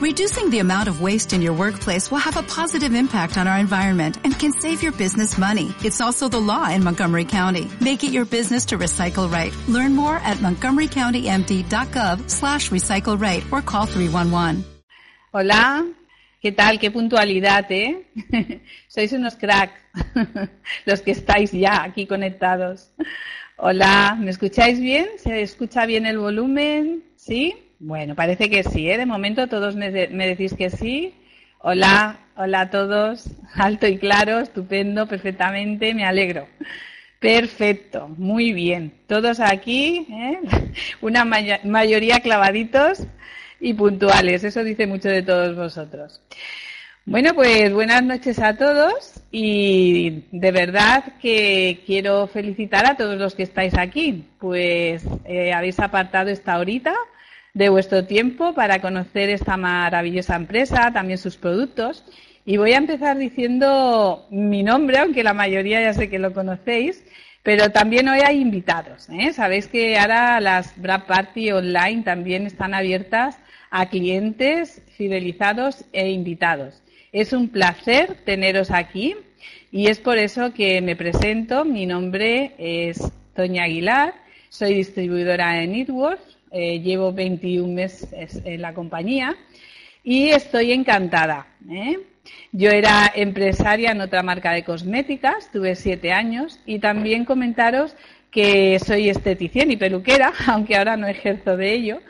[0.00, 3.58] Reducing the amount of waste in your workplace will have a positive impact on our
[3.58, 5.74] environment and can save your business money.
[5.84, 7.68] It's also the law in Montgomery County.
[7.82, 9.52] Make it your business to recycle right.
[9.68, 14.64] Learn more at montgomerycountymd.gov slash recycle right or call 311.
[15.34, 15.86] Hola,
[16.40, 16.78] ¿qué tal?
[16.78, 18.06] Qué puntualidad, ¿eh?
[18.88, 19.78] Sois unos cracks,
[20.86, 22.90] los que estáis ya aquí conectados.
[23.58, 25.08] Hola, ¿me escucháis bien?
[25.18, 27.04] ¿Se escucha bien el volumen?
[27.16, 27.69] ¿Sí?
[27.82, 28.98] Bueno, parece que sí, ¿eh?
[28.98, 31.14] De momento todos me, decís que sí.
[31.60, 33.30] Hola, hola a todos.
[33.54, 36.46] Alto y claro, estupendo, perfectamente, me alegro.
[37.18, 38.92] Perfecto, muy bien.
[39.06, 40.38] Todos aquí, ¿eh?
[41.00, 43.06] una mayoría clavaditos
[43.60, 44.44] y puntuales.
[44.44, 46.20] Eso dice mucho de todos vosotros.
[47.06, 53.34] Bueno, pues buenas noches a todos y de verdad que quiero felicitar a todos los
[53.34, 56.94] que estáis aquí, pues eh, habéis apartado esta horita
[57.54, 62.04] de vuestro tiempo para conocer esta maravillosa empresa, también sus productos.
[62.44, 67.04] Y voy a empezar diciendo mi nombre, aunque la mayoría ya sé que lo conocéis,
[67.42, 69.08] pero también hoy hay invitados.
[69.10, 69.32] ¿eh?
[69.32, 73.38] Sabéis que ahora las Brad Party online también están abiertas
[73.70, 76.82] a clientes fidelizados e invitados.
[77.12, 79.16] Es un placer teneros aquí
[79.72, 81.64] y es por eso que me presento.
[81.64, 83.00] Mi nombre es
[83.34, 84.14] Toña Aguilar,
[84.48, 89.36] soy distribuidora de Network eh, llevo 21 meses en la compañía
[90.02, 91.46] y estoy encantada.
[91.70, 91.98] ¿eh?
[92.52, 97.94] Yo era empresaria en otra marca de cosméticas, tuve siete años y también comentaros
[98.30, 102.00] que soy esteticien y peluquera, aunque ahora no ejerzo de ello,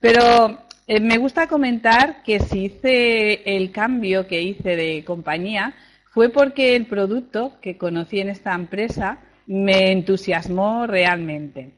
[0.00, 5.74] pero eh, me gusta comentar que si hice el cambio que hice de compañía
[6.10, 11.72] fue porque el producto que conocí en esta empresa me entusiasmó realmente.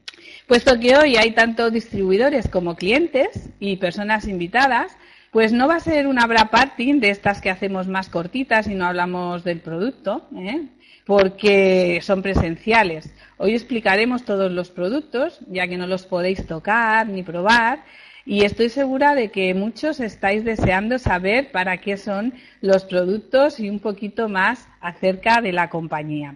[0.47, 4.95] Puesto que hoy hay tanto distribuidores como clientes y personas invitadas,
[5.31, 8.75] pues no va a ser una bra party de estas que hacemos más cortitas y
[8.75, 10.67] no hablamos del producto, ¿eh?
[11.05, 13.13] porque son presenciales.
[13.37, 17.83] Hoy explicaremos todos los productos, ya que no los podéis tocar ni probar,
[18.25, 23.69] y estoy segura de que muchos estáis deseando saber para qué son los productos y
[23.69, 26.35] un poquito más acerca de la compañía.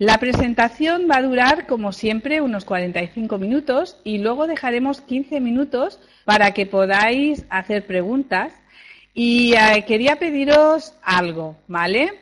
[0.00, 6.00] La presentación va a durar, como siempre, unos 45 minutos y luego dejaremos 15 minutos
[6.24, 8.50] para que podáis hacer preguntas.
[9.12, 12.14] Y eh, quería pediros algo, ¿vale?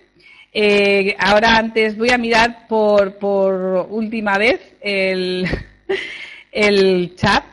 [0.53, 5.47] Eh, ahora antes voy a mirar por, por última vez el,
[6.51, 7.45] el chat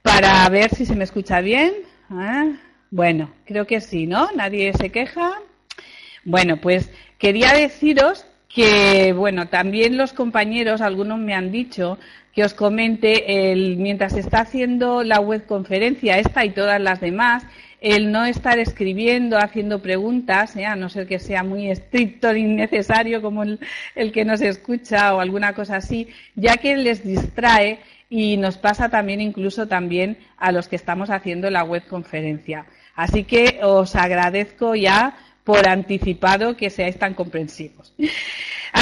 [0.00, 1.74] para ver si se me escucha bien.
[2.08, 2.52] Ah,
[2.90, 4.30] bueno, creo que sí, ¿no?
[4.34, 5.32] Nadie se queja.
[6.24, 8.24] Bueno, pues quería deciros
[8.54, 11.98] que, bueno, también los compañeros, algunos me han dicho
[12.32, 17.44] que os comente, el, mientras está haciendo la web conferencia, esta y todas las demás,
[17.80, 20.66] el no estar escribiendo, haciendo preguntas, ¿eh?
[20.66, 23.58] a no ser que sea muy estricto e innecesario como el,
[23.94, 28.88] el, que nos escucha o alguna cosa así, ya que les distrae y nos pasa
[28.88, 32.66] también incluso también a los que estamos haciendo la web conferencia.
[32.94, 37.92] Así que os agradezco ya por anticipado que seáis tan comprensivos.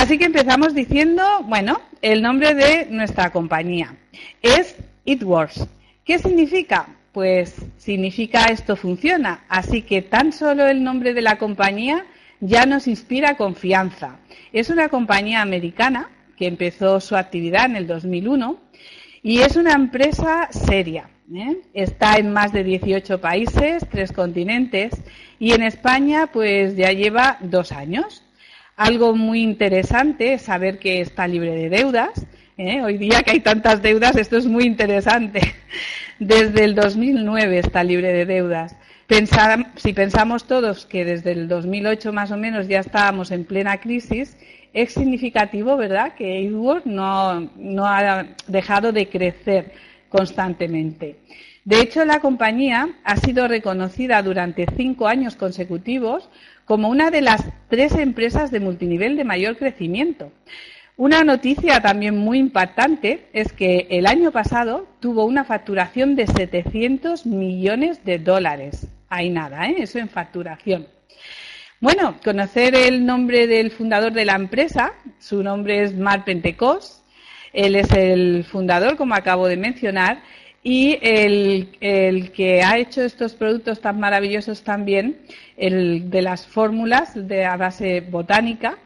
[0.02, 3.94] Así que empezamos diciendo, bueno, el nombre de nuestra compañía
[4.42, 4.74] es
[5.04, 5.68] It Works.
[6.04, 6.88] ¿Qué significa?
[7.12, 9.44] Pues significa esto funciona.
[9.48, 12.04] Así que tan solo el nombre de la compañía
[12.40, 14.18] ya nos inspira confianza.
[14.52, 18.58] Es una compañía americana que empezó su actividad en el 2001
[19.22, 21.10] y es una empresa seria.
[21.32, 21.58] ¿eh?
[21.74, 25.00] Está en más de 18 países, tres continentes
[25.38, 28.24] y en España pues ya lleva dos años.
[28.77, 32.27] Algo muy interesante es saber que está libre de deudas.
[32.56, 32.81] ¿eh?
[32.83, 35.55] Hoy día que hay tantas deudas, esto es muy interesante.
[36.19, 38.75] Desde el 2009 está libre de deudas.
[39.77, 44.37] si pensamos todos que desde el 2008 más o menos ya estábamos en plena crisis,
[44.72, 49.72] es significativo, ¿verdad?, que Edward no, no ha dejado de crecer
[50.09, 51.16] constantemente.
[51.65, 56.29] De hecho, la compañía ha sido reconocida durante cinco años consecutivos
[56.64, 60.32] como una de las tres empresas de multinivel de mayor crecimiento.
[60.97, 67.25] Una noticia también muy impactante es que el año pasado tuvo una facturación de 700
[67.26, 68.87] millones de dólares.
[69.09, 69.76] Hay nada, ¿eh?
[69.79, 70.87] eso en facturación.
[71.81, 77.05] Bueno, conocer el nombre del fundador de la empresa, su nombre es Mark Pentecost,
[77.53, 80.23] él es el fundador, como acabo de mencionar,
[80.62, 85.19] y el, que ha hecho estos productos tan maravillosos también,
[85.56, 88.79] el de las fórmulas de a base botánica,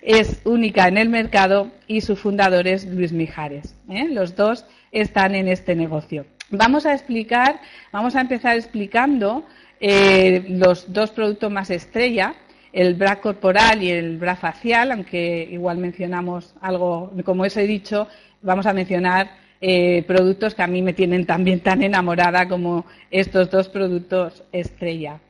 [0.00, 3.74] es única en el mercado y su fundador es Luis Mijares.
[3.88, 4.06] ¿eh?
[4.08, 6.26] Los dos están en este negocio.
[6.50, 7.60] Vamos a explicar,
[7.90, 9.44] vamos a empezar explicando
[9.80, 12.34] eh, los dos productos más estrella,
[12.72, 18.06] el bra corporal y el bra facial, aunque igual mencionamos algo, como os he dicho,
[18.42, 23.50] vamos a mencionar eh, productos que a mí me tienen también tan enamorada como estos
[23.50, 25.20] dos productos estrella.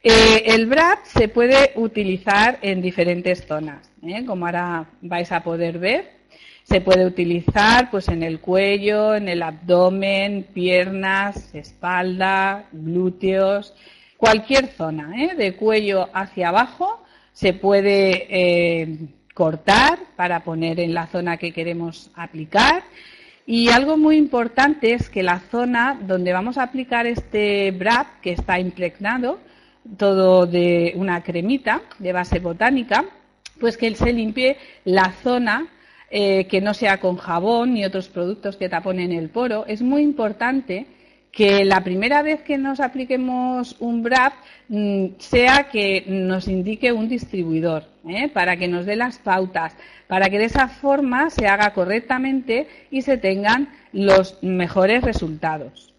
[0.00, 3.90] Eh, el BRAP se puede utilizar en diferentes zonas,
[4.28, 6.18] como ahora vais a poder ver.
[6.62, 13.74] Se puede utilizar pues en el cuello, en el abdomen, piernas, espalda, glúteos,
[14.16, 15.34] cualquier zona, ¿eh?
[15.34, 17.02] de cuello hacia abajo
[17.32, 18.98] se puede eh,
[19.34, 22.84] cortar para poner en la zona que queremos aplicar.
[23.50, 28.32] Y algo muy importante es que la zona donde vamos a aplicar este BRAP, que
[28.32, 29.38] está impregnado,
[29.96, 33.06] todo de una cremita de base botánica,
[33.58, 35.66] pues que se limpie la zona
[36.10, 39.64] eh, que no sea con jabón ni otros productos que taponen el poro.
[39.66, 40.86] Es muy importante
[41.32, 44.34] que la primera vez que nos apliquemos un BRAP
[44.68, 48.28] mm, sea que nos indique un distribuidor, ¿eh?
[48.28, 49.74] para que nos dé las pautas,
[50.08, 55.94] para que de esa forma se haga correctamente y se tengan los mejores resultados.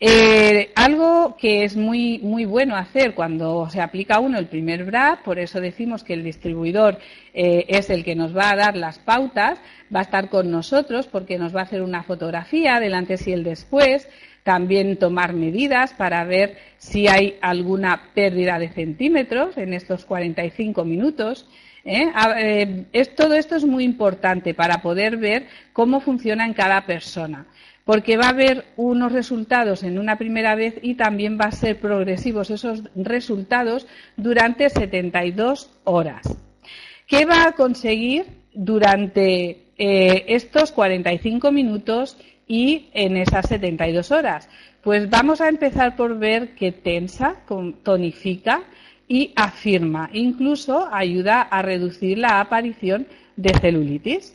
[0.00, 5.24] Eh, algo que es muy, muy bueno hacer cuando se aplica uno el primer BRAP,
[5.24, 6.98] por eso decimos que el distribuidor
[7.34, 9.58] eh, es el que nos va a dar las pautas,
[9.92, 13.32] va a estar con nosotros porque nos va a hacer una fotografía del antes y
[13.32, 14.08] el después,
[14.44, 21.48] también tomar medidas para ver si hay alguna pérdida de centímetros en estos 45 minutos.
[21.88, 23.06] ¿Eh?
[23.16, 27.46] todo esto es muy importante para poder ver cómo funciona en cada persona
[27.88, 31.80] porque va a haber unos resultados en una primera vez y también va a ser
[31.80, 36.36] progresivos esos resultados durante 72 horas.
[37.06, 44.50] ¿Qué va a conseguir durante eh, estos 45 minutos y en esas 72 horas?
[44.82, 47.36] Pues vamos a empezar por ver que tensa,
[47.82, 48.64] tonifica
[49.08, 50.10] y afirma.
[50.12, 53.06] Incluso ayuda a reducir la aparición
[53.36, 54.34] de celulitis.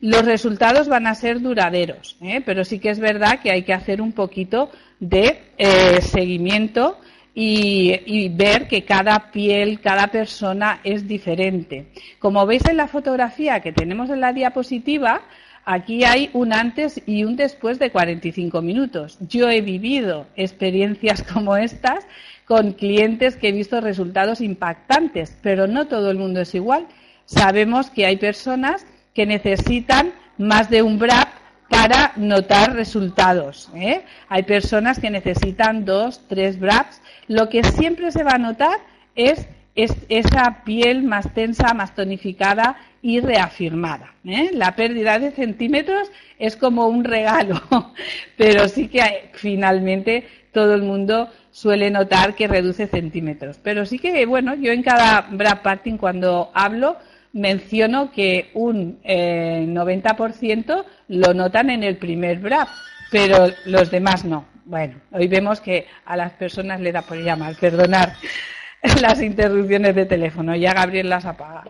[0.00, 2.42] Los resultados van a ser duraderos, ¿eh?
[2.44, 6.98] pero sí que es verdad que hay que hacer un poquito de eh, seguimiento
[7.34, 11.86] y, ver que cada piel, cada persona es diferente.
[12.18, 15.22] Como veis en la fotografía que tenemos en la diapositiva,
[15.64, 19.18] aquí hay un antes y un después de 45 minutos.
[19.20, 22.06] Yo he vivido experiencias como estas
[22.46, 26.86] con clientes que he visto resultados impactantes, pero no todo el mundo es igual.
[27.24, 31.28] Sabemos que hay personas que necesitan más de un BRAP
[31.68, 33.70] para notar resultados.
[33.74, 34.02] ¿eh?
[34.28, 37.00] Hay personas que necesitan dos, tres BRAPs.
[37.28, 38.78] Lo que siempre se va a notar
[39.14, 44.14] es, esa piel más tensa, más tonificada y reafirmada.
[44.26, 44.50] ¿eh?
[44.52, 47.62] La pérdida de centímetros es como un regalo,
[48.36, 53.58] pero sí que finalmente todo el mundo suele notar que reduce centímetros.
[53.62, 56.96] Pero sí que, bueno, yo en cada BRAP parting cuando hablo
[57.32, 62.68] menciono que un 90% eh, lo notan en el primer BRAP,
[63.10, 64.46] pero los demás no.
[64.64, 68.14] Bueno, hoy vemos que a las personas le da por llamar, perdonar
[69.00, 71.64] las interrupciones de teléfono, ya Gabriel las apaga.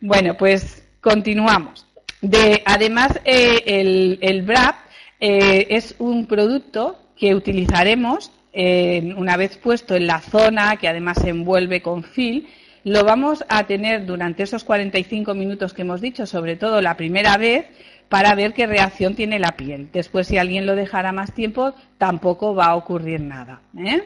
[0.00, 1.86] Bueno, pues continuamos.
[2.20, 4.76] De, además, eh, el, el, BRAP
[5.20, 11.30] eh, es un producto que utilizaremos una vez puesto en la zona, que además se
[11.30, 12.48] envuelve con fil,
[12.84, 17.36] lo vamos a tener durante esos 45 minutos que hemos dicho, sobre todo la primera
[17.38, 17.66] vez,
[18.08, 19.88] para ver qué reacción tiene la piel.
[19.92, 23.62] Después, si alguien lo dejara más tiempo, tampoco va a ocurrir nada.
[23.76, 24.02] ¿eh?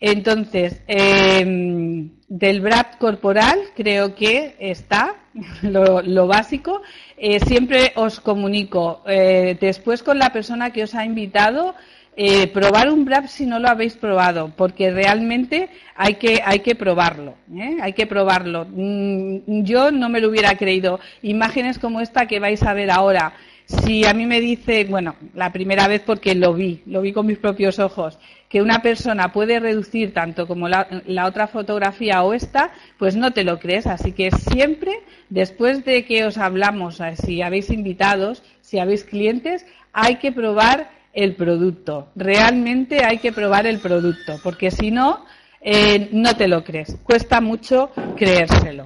[0.00, 5.14] Entonces, em, del BRAP corporal creo que está
[5.62, 6.82] lo, básico.
[7.16, 11.74] Eh, siempre os comunico, eh, después con la persona que os ha invitado,
[12.18, 16.74] eh, probar un BRAP si no lo habéis probado, porque realmente hay que, hay que
[16.74, 17.76] probarlo, ¿eh?
[17.82, 18.66] hay que probarlo.
[18.70, 20.98] Mm, yo no me lo hubiera creído.
[21.20, 23.34] Imágenes como esta que vais a ver ahora,
[23.66, 27.26] si a mí me dice, bueno, la primera vez porque lo vi, lo vi con
[27.26, 28.18] mis propios ojos,
[28.48, 33.32] que una persona puede reducir tanto como la, la, otra fotografía o esta, pues no
[33.32, 33.86] te lo crees.
[33.86, 40.16] Así que siempre, después de que os hablamos, si habéis invitados, si habéis clientes, hay
[40.16, 42.08] que probar el producto.
[42.14, 45.24] Realmente hay que probar el producto, porque si no,
[45.62, 46.96] eh, no te lo crees.
[47.02, 48.84] Cuesta mucho creérselo.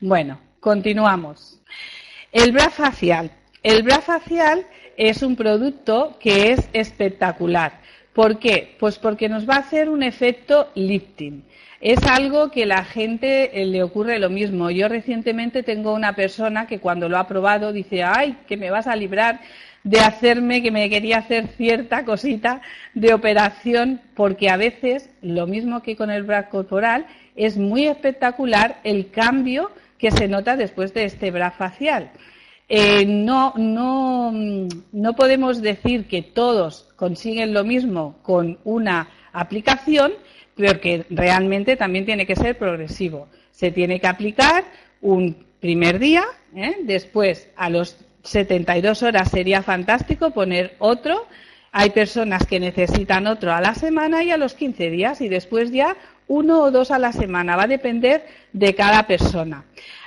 [0.00, 1.60] Bueno, continuamos.
[2.32, 3.32] El bra facial.
[3.62, 7.80] El bra facial es un producto que es espectacular.
[8.12, 8.76] ¿Por qué?
[8.78, 11.44] Pues porque nos va a hacer un efecto lifting.
[11.84, 14.70] Es algo que la gente eh, le ocurre lo mismo.
[14.70, 18.86] Yo recientemente tengo una persona que cuando lo ha probado dice, ay, que me vas
[18.86, 19.42] a librar
[19.82, 22.62] de hacerme que me quería hacer cierta cosita
[22.94, 27.04] de operación, porque a veces, lo mismo que con el bra corporal,
[27.36, 32.12] es muy espectacular el cambio que se nota después de este bra facial.
[32.70, 40.14] Eh, no, no, no podemos decir que todos consiguen lo mismo con una aplicación,
[40.56, 43.28] pero que realmente también tiene que ser progresivo.
[43.50, 44.64] Se tiene que aplicar
[45.00, 46.76] un primer día, ¿eh?
[46.82, 51.26] después a los 72 horas sería fantástico poner otro.
[51.72, 55.72] Hay personas que necesitan otro a la semana y a los 15 días y después
[55.72, 55.96] ya
[56.28, 57.56] uno o dos a la semana.
[57.56, 59.64] Va a depender de cada persona.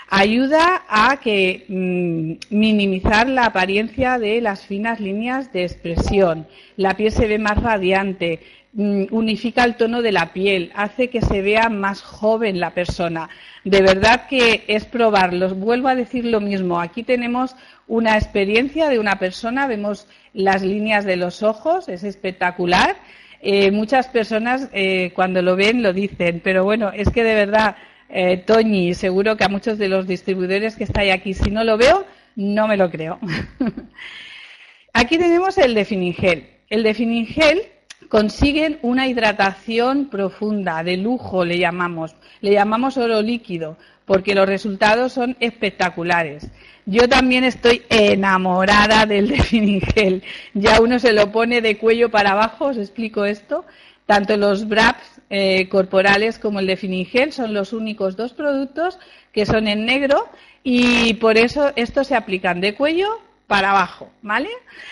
[0.09, 6.47] Ayuda a que mm, minimizar la apariencia de las finas líneas de expresión.
[6.77, 8.39] La piel se ve más radiante,
[8.77, 13.27] unifica el tono de la piel, hace que se vea más joven la persona.
[13.63, 15.55] De verdad que es probarlo.
[15.55, 16.79] Vuelvo a decir lo mismo.
[16.79, 17.55] Aquí tenemos
[17.87, 22.97] una experiencia de una persona, vemos las líneas de los ojos, es espectacular.
[23.41, 27.77] Eh, muchas personas eh, cuando lo ven lo dicen, pero bueno, es que de verdad,
[28.09, 31.77] eh, Toñi, seguro que a muchos de los distribuidores que estáis aquí, si no lo
[31.77, 32.05] veo,
[32.35, 33.17] no me lo creo.
[34.93, 36.47] aquí tenemos el Definingel.
[36.69, 37.63] El Definingel
[38.09, 45.13] consiguen una hidratación profunda, de lujo le llamamos, le llamamos oro líquido, porque los resultados
[45.13, 46.49] son espectaculares.
[46.85, 50.23] Yo también estoy enamorada del Definingel.
[50.53, 53.65] Ya uno se lo pone de cuello para abajo, os explico esto.
[54.05, 58.97] Tanto los BRAPs eh, corporales como el Definingel son los únicos dos productos
[59.33, 60.29] que son en negro
[60.63, 64.49] y por eso estos se aplican de cuello para abajo, ¿vale?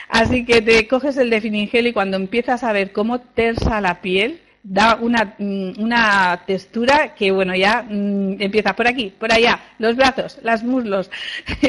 [0.10, 4.40] Así que te coges el definingel y cuando empiezas a ver cómo tersa la piel,
[4.68, 9.96] da una, mm, una textura que, bueno, ya mm, empieza por aquí, por allá, los
[9.96, 11.12] brazos, las muslos,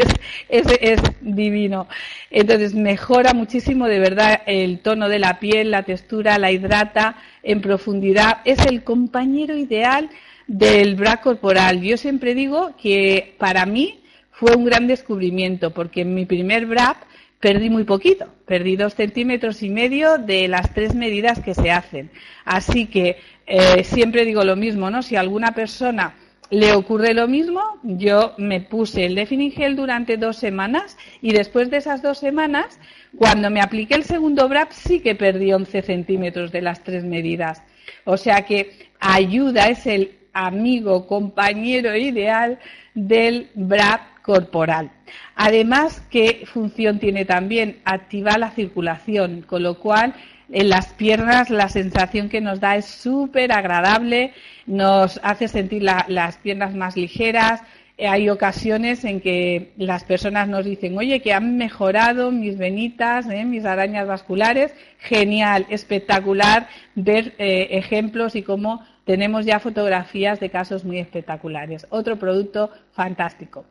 [0.48, 1.88] es, es, divino.
[2.30, 7.60] Entonces mejora muchísimo de verdad el tono de la piel, la textura, la hidrata en
[7.60, 8.38] profundidad.
[8.46, 10.08] Es el compañero ideal
[10.46, 11.82] del bra corporal.
[11.82, 14.00] Yo siempre digo que para mí
[14.38, 16.98] fue un gran descubrimiento porque en mi primer BRAP
[17.40, 22.10] perdí muy poquito, perdí dos centímetros y medio de las tres medidas que se hacen.
[22.44, 23.16] Así que
[23.46, 25.02] eh, siempre digo lo mismo, ¿no?
[25.02, 26.16] Si a alguna persona
[26.50, 31.78] le ocurre lo mismo, yo me puse el Definingel durante dos semanas y después de
[31.78, 32.78] esas dos semanas,
[33.16, 37.62] cuando me apliqué el segundo BRAP, sí que perdí 11 centímetros de las tres medidas.
[38.04, 42.58] O sea que ayuda, es el amigo, compañero ideal
[42.94, 44.90] del BRAP corporal.
[45.36, 47.78] Además, ¿qué función tiene también?
[47.84, 50.14] Activar la circulación, con lo cual
[50.50, 54.32] en las piernas la sensación que nos da es súper agradable,
[54.66, 57.62] nos hace sentir las piernas más ligeras.
[57.98, 63.44] Hay ocasiones en que las personas nos dicen, oye, que han mejorado mis venitas, ¿eh?
[63.44, 64.74] mis arañas vasculares.
[64.98, 71.86] Genial, espectacular ver eh, ejemplos y cómo tenemos ya fotografías de casos muy espectaculares.
[71.90, 73.64] Otro producto fantástico.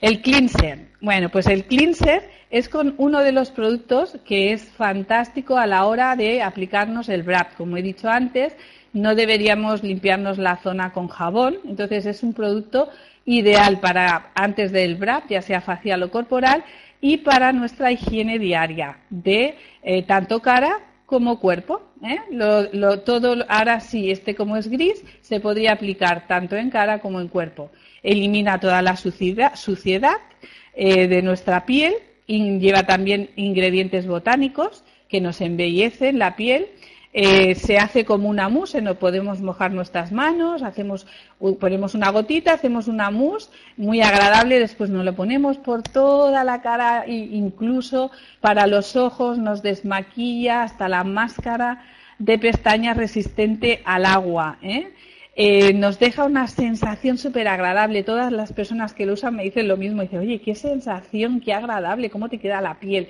[0.00, 0.88] El cleanser.
[1.02, 5.84] Bueno, pues el cleanser es con uno de los productos que es fantástico a la
[5.84, 7.54] hora de aplicarnos el BRAP.
[7.56, 8.56] Como he dicho antes,
[8.94, 12.88] no deberíamos limpiarnos la zona con jabón, entonces es un producto
[13.26, 16.64] ideal para antes del BRAP, ya sea facial o corporal,
[17.02, 20.78] y para nuestra higiene diaria de eh, tanto cara
[21.08, 21.80] como cuerpo.
[22.04, 22.18] ¿eh?
[22.30, 27.18] Lo, todo, ahora sí, este como es gris, se podría aplicar tanto en cara como
[27.18, 27.70] en cuerpo.
[28.02, 30.18] Elimina toda la suciedad, suciedad
[30.74, 31.94] eh, de nuestra piel
[32.26, 36.68] y lleva también ingredientes botánicos que nos embellecen la piel
[37.12, 41.06] eh, se hace como una mousse, no podemos mojar nuestras manos, hacemos,
[41.58, 46.60] ponemos una gotita, hacemos una mousse muy agradable, después nos lo ponemos por toda la
[46.60, 48.10] cara, incluso
[48.40, 51.82] para los ojos, nos desmaquilla hasta la máscara
[52.18, 54.58] de pestañas resistente al agua.
[54.62, 54.92] ¿eh?
[55.34, 58.02] Eh, nos deja una sensación súper agradable.
[58.02, 60.02] Todas las personas que lo usan me dicen lo mismo.
[60.02, 63.08] Dicen, oye, qué sensación, qué agradable, cómo te queda la piel.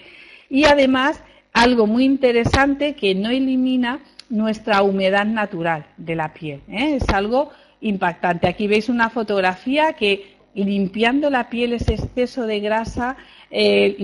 [0.51, 1.23] Y además
[1.59, 3.99] algo muy interesante que no elimina
[4.31, 6.61] nuestra humedad natural de la piel.
[6.69, 6.97] ¿eh?
[7.01, 7.51] Es algo
[7.81, 8.47] impactante.
[8.47, 13.17] Aquí veis una fotografía que limpiando la piel ese exceso de grasa,
[13.51, 13.97] eh,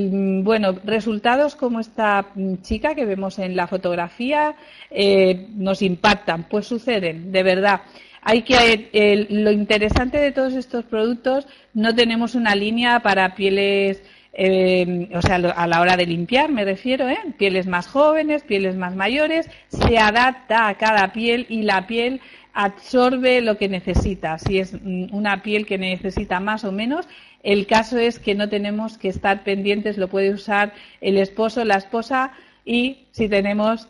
[0.42, 2.26] bueno, resultados como esta
[2.62, 4.56] chica que vemos en la fotografía
[4.90, 7.82] eh, nos impactan, pues suceden, de verdad.
[8.22, 14.02] Hay que lo interesante de todos estos productos no tenemos una línea para pieles
[14.36, 17.18] eh, o sea, a la hora de limpiar me refiero, ¿eh?
[17.38, 22.20] pieles más jóvenes, pieles más mayores, se adapta a cada piel y la piel
[22.52, 24.38] absorbe lo que necesita.
[24.38, 27.08] Si es mm, una piel que necesita más o menos,
[27.42, 31.76] el caso es que no tenemos que estar pendientes, lo puede usar el esposo, la
[31.76, 32.32] esposa
[32.64, 33.88] y si tenemos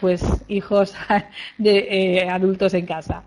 [0.00, 0.94] pues hijos
[1.58, 3.22] de eh, adultos en casa.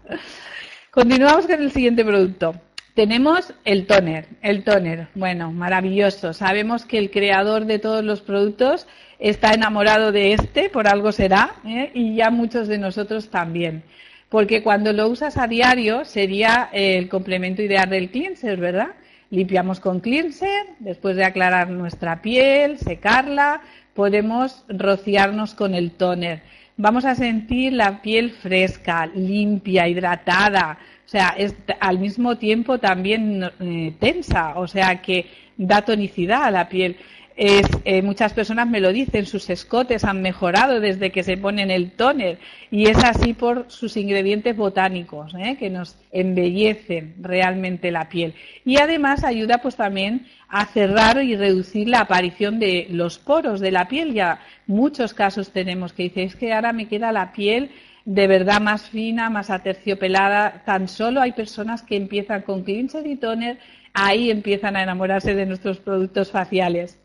[0.90, 2.56] Continuamos con el siguiente producto.
[2.96, 4.30] Tenemos el toner.
[4.42, 6.32] El toner, bueno, maravilloso.
[6.32, 8.88] Sabemos que el creador de todos los productos
[9.20, 11.92] está enamorado de este, por algo será, ¿eh?
[11.94, 13.84] y ya muchos de nosotros también.
[14.30, 18.92] Porque cuando lo usas a diario sería el complemento ideal del cleanser, ¿verdad?
[19.30, 23.60] Limpiamos con cleanser, después de aclarar nuestra piel, secarla,
[23.94, 26.44] podemos rociarnos con el toner.
[26.78, 33.44] Vamos a sentir la piel fresca, limpia, hidratada, o sea, es al mismo tiempo también
[33.60, 36.98] eh, tensa, o sea, que da tonicidad a la piel.
[37.38, 41.70] Es, eh, muchas personas me lo dicen, sus escotes han mejorado desde que se ponen
[41.70, 42.40] el toner
[42.72, 45.58] y es así por sus ingredientes botánicos ¿eh?
[45.60, 51.90] que nos embellecen realmente la piel y además ayuda pues también a cerrar y reducir
[51.90, 56.38] la aparición de los poros de la piel ya muchos casos tenemos que dice es
[56.38, 57.70] que ahora me queda la piel
[58.06, 60.64] de verdad más fina, más aterciopelada.
[60.66, 63.58] Tan solo hay personas que empiezan con cleanser y toner,
[63.94, 66.98] ahí empiezan a enamorarse de nuestros productos faciales.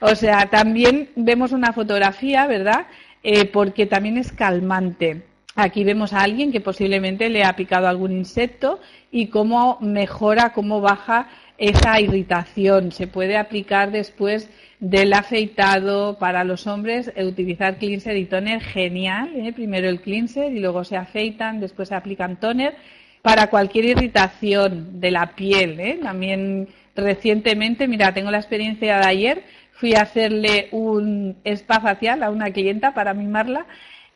[0.00, 2.86] O sea, también vemos una fotografía, ¿verdad?
[3.22, 5.22] Eh, porque también es calmante.
[5.54, 8.80] Aquí vemos a alguien que posiblemente le ha picado algún insecto
[9.10, 12.90] y cómo mejora, cómo baja esa irritación.
[12.90, 14.48] Se puede aplicar después
[14.82, 19.30] del afeitado para los hombres, eh, utilizar cleanser y toner, genial.
[19.36, 19.52] ¿eh?
[19.52, 22.74] Primero el cleanser y luego se afeitan, después se aplican toner.
[23.22, 26.00] Para cualquier irritación de la piel, ¿eh?
[26.02, 32.30] también recientemente, mira, tengo la experiencia de ayer, fui a hacerle un spa facial a
[32.30, 33.66] una clienta para mimarla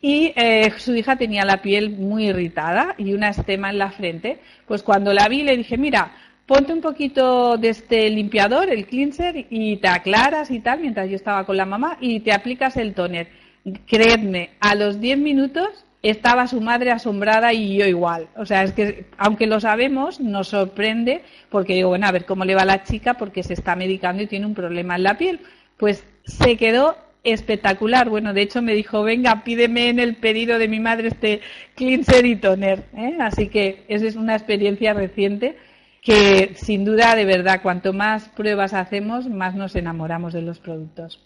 [0.02, 0.34] y
[0.78, 4.40] su hija tenía la piel muy irritada y una estema en la frente.
[4.66, 6.12] Pues cuando la vi le dije, mira,
[6.46, 11.16] ponte un poquito de este limpiador, el cleanser, y te aclaras y tal, mientras yo
[11.16, 13.28] estaba con la mamá, y te aplicas el toner.
[13.86, 18.28] Creedme, a los 10 minutos estaba su madre asombrada y yo igual.
[18.36, 22.44] O sea, es que aunque lo sabemos, nos sorprende porque digo, bueno, a ver cómo
[22.44, 25.18] le va a la chica porque se está medicando y tiene un problema en la
[25.18, 25.40] piel.
[25.76, 28.08] Pues se quedó espectacular.
[28.08, 31.40] Bueno, de hecho me dijo, venga, pídeme en el pedido de mi madre este
[31.74, 32.84] cleanser y toner.
[32.96, 33.16] ¿eh?
[33.20, 35.56] Así que esa es una experiencia reciente
[36.06, 41.20] que sin duda, de verdad, cuanto más pruebas hacemos, más nos enamoramos de los productos.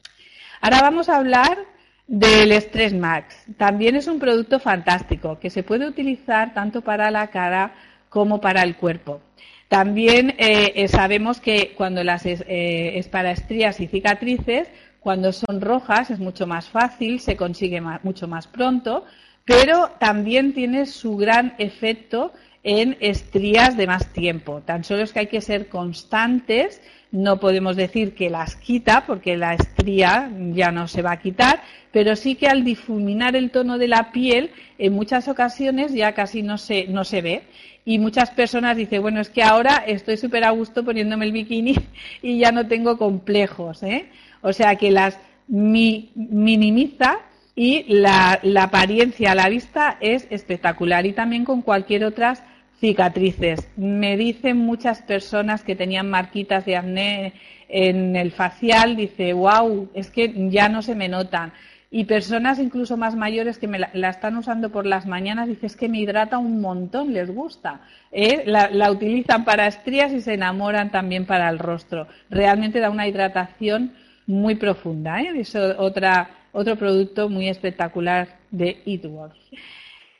[0.62, 1.58] Ahora vamos a hablar
[2.06, 3.44] del Stress Max.
[3.58, 7.74] También es un producto fantástico que se puede utilizar tanto para la cara
[8.08, 9.20] como para el cuerpo.
[9.68, 16.10] También eh, sabemos que cuando las eh, es para estrías y cicatrices, cuando son rojas
[16.10, 19.04] es mucho más fácil, se consigue mucho más pronto,
[19.44, 24.60] pero también tiene su gran efecto en estrías de más tiempo.
[24.64, 26.80] Tan solo es que hay que ser constantes,
[27.12, 31.62] no podemos decir que las quita porque la estría ya no se va a quitar,
[31.90, 36.42] pero sí que al difuminar el tono de la piel en muchas ocasiones ya casi
[36.42, 37.42] no se, no se ve.
[37.84, 41.74] Y muchas personas dicen, bueno, es que ahora estoy súper a gusto poniéndome el bikini
[42.22, 43.82] y ya no tengo complejos.
[43.82, 44.10] ¿eh?
[44.42, 45.18] O sea que las
[45.48, 47.18] minimiza
[47.56, 52.44] y la, la, apariencia a la vista es espectacular y también con cualquier otras
[52.80, 53.68] cicatrices.
[53.76, 57.34] Me dicen muchas personas que tenían marquitas de acné
[57.68, 61.52] en el facial, dice, wow, es que ya no se me notan.
[61.92, 65.76] Y personas incluso más mayores que me la, están usando por las mañanas, dice, es
[65.76, 67.80] que me hidrata un montón, les gusta.
[68.12, 68.44] ¿eh?
[68.46, 72.06] La, utilizan para estrías y se enamoran también para el rostro.
[72.30, 73.92] Realmente da una hidratación
[74.26, 75.20] muy profunda.
[75.20, 75.32] ¿eh?
[75.36, 79.38] Es otra, otro producto muy espectacular de Eatworks.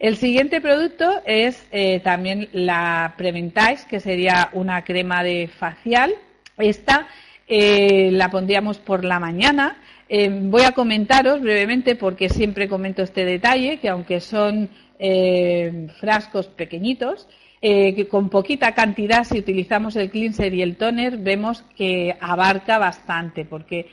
[0.01, 6.15] El siguiente producto es eh, también la Preventage, que sería una crema de facial.
[6.57, 7.07] Esta
[7.47, 9.77] eh, la pondríamos por la mañana.
[10.09, 14.71] Eh, voy a comentaros brevemente, porque siempre comento este detalle, que aunque son
[15.99, 17.27] frascos pequeñitos,
[17.61, 23.47] que con poquita cantidad, si utilizamos el cleanser y el toner, vemos que abarca bastante,
[23.47, 23.87] porque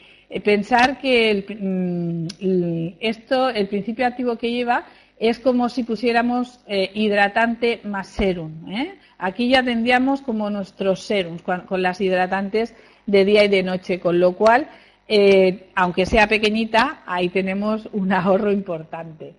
[0.44, 4.86] pensar que el, mm, esto, el principio activo que lleva
[5.20, 8.70] es como si pusiéramos eh, hidratante más serum.
[8.72, 8.96] ¿eh?
[9.18, 12.76] Aquí ya tendríamos como nuestros serums con, las hidratantes
[13.06, 14.70] de día y de noche, con lo cual,
[15.08, 19.34] eh, aunque sea pequeñita, ahí tenemos un ahorro importante.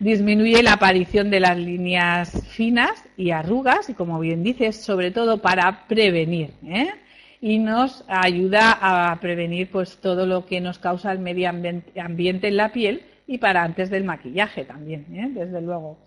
[0.00, 5.38] Disminuye la aparición de las líneas finas y arrugas, y como bien dices, sobre todo
[5.38, 6.50] para prevenir.
[7.40, 12.56] Y nos ayuda a prevenir pues todo lo que nos causa el medio ambiente en
[12.56, 15.30] la piel y para antes del maquillaje también, ¿eh?
[15.32, 15.98] desde luego.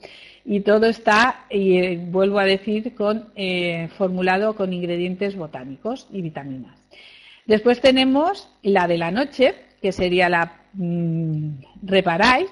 [0.44, 6.22] y todo está, y eh, vuelvo a decir, con, eh, formulado con ingredientes botánicos y
[6.22, 6.78] vitaminas.
[7.46, 12.50] Después tenemos la de la noche, que sería la mm, Reparáis,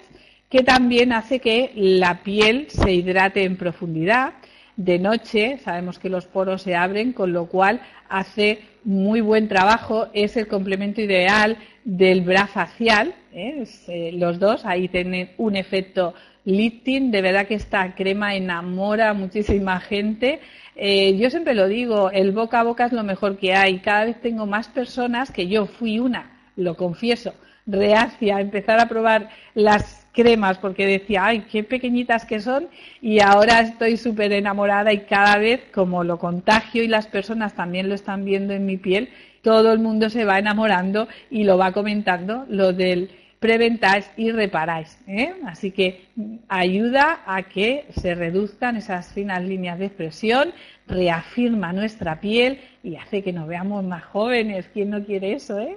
[0.49, 4.35] que también hace que la piel se hidrate en profundidad.
[4.77, 10.07] De noche sabemos que los poros se abren, con lo cual hace muy buen trabajo.
[10.13, 13.13] Es el complemento ideal del bra facial.
[13.33, 13.63] ¿eh?
[13.87, 16.13] Eh, los dos ahí tienen un efecto
[16.45, 17.11] lifting.
[17.11, 20.39] De verdad que esta crema enamora a muchísima gente.
[20.75, 23.79] Eh, yo siempre lo digo, el boca a boca es lo mejor que hay.
[23.79, 27.33] Cada vez tengo más personas que yo fui una, lo confieso,
[27.65, 32.67] reacia a empezar a probar las cremas porque decía, ay, qué pequeñitas que son
[33.01, 37.89] y ahora estoy súper enamorada y cada vez como lo contagio y las personas también
[37.89, 39.09] lo están viendo en mi piel,
[39.41, 43.09] todo el mundo se va enamorando y lo va comentando lo del
[43.41, 44.99] preventáis y reparáis.
[45.07, 45.33] ¿eh?
[45.47, 46.05] Así que
[46.47, 50.53] ayuda a que se reduzcan esas finas líneas de expresión,
[50.87, 54.69] reafirma nuestra piel y hace que nos veamos más jóvenes.
[54.71, 55.57] ¿Quién no quiere eso?
[55.57, 55.75] Eh?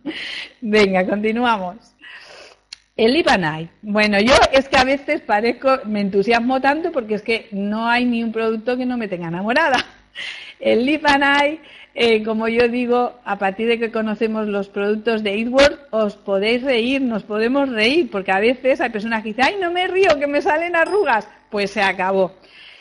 [0.62, 1.94] Venga, continuamos.
[2.96, 3.68] El Lipanay.
[3.82, 8.04] Bueno, yo es que a veces parezco, me entusiasmo tanto porque es que no hay
[8.04, 9.84] ni un producto que no me tenga enamorada.
[10.60, 11.60] El Lipanay
[11.96, 16.62] eh, como yo digo, a partir de que conocemos los productos de Eatworld, os podéis
[16.64, 20.18] reír, nos podemos reír, porque a veces hay personas que dicen, ay, no me río,
[20.18, 21.28] que me salen arrugas.
[21.50, 22.32] Pues se acabó.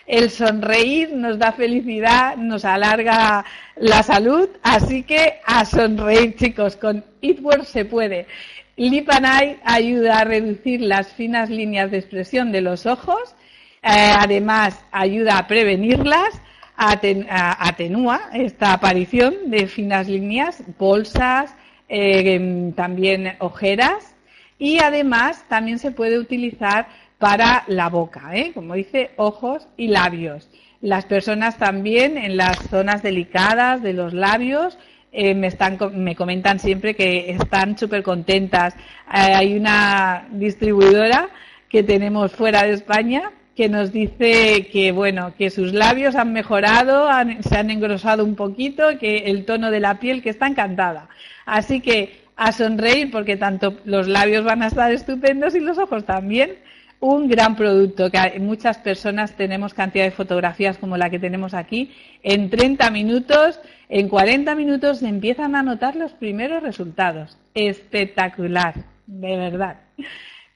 [0.08, 3.46] El sonreír nos da felicidad, nos alarga
[3.76, 8.26] la salud, así que a sonreír, chicos, con Eatworld se puede.
[8.76, 13.36] Lipanay ayuda a reducir las finas líneas de expresión de los ojos,
[13.84, 16.42] eh, además ayuda a prevenirlas,
[16.76, 21.56] atenúa esta aparición de finas líneas, bolsas,
[21.88, 24.16] eh, también ojeras
[24.58, 26.88] y además también se puede utilizar
[27.20, 28.52] para la boca, ¿eh?
[28.54, 30.50] como dice, ojos y labios.
[30.82, 34.78] Las personas también en las zonas delicadas de los labios
[35.14, 38.76] eh, me, están, me comentan siempre que están súper contentas.
[39.08, 41.30] hay una distribuidora
[41.70, 47.08] que tenemos fuera de España que nos dice que bueno que sus labios han mejorado,
[47.42, 51.10] se han engrosado un poquito, que el tono de la piel que está encantada.
[51.46, 56.06] Así que a sonreír porque tanto los labios van a estar estupendos y los ojos
[56.06, 56.58] también.
[57.00, 61.92] Un gran producto que muchas personas tenemos cantidad de fotografías como la que tenemos aquí.
[62.24, 67.38] En 30 minutos, en 40 minutos se empiezan a notar los primeros resultados.
[67.54, 68.76] Espectacular,
[69.08, 69.78] de verdad.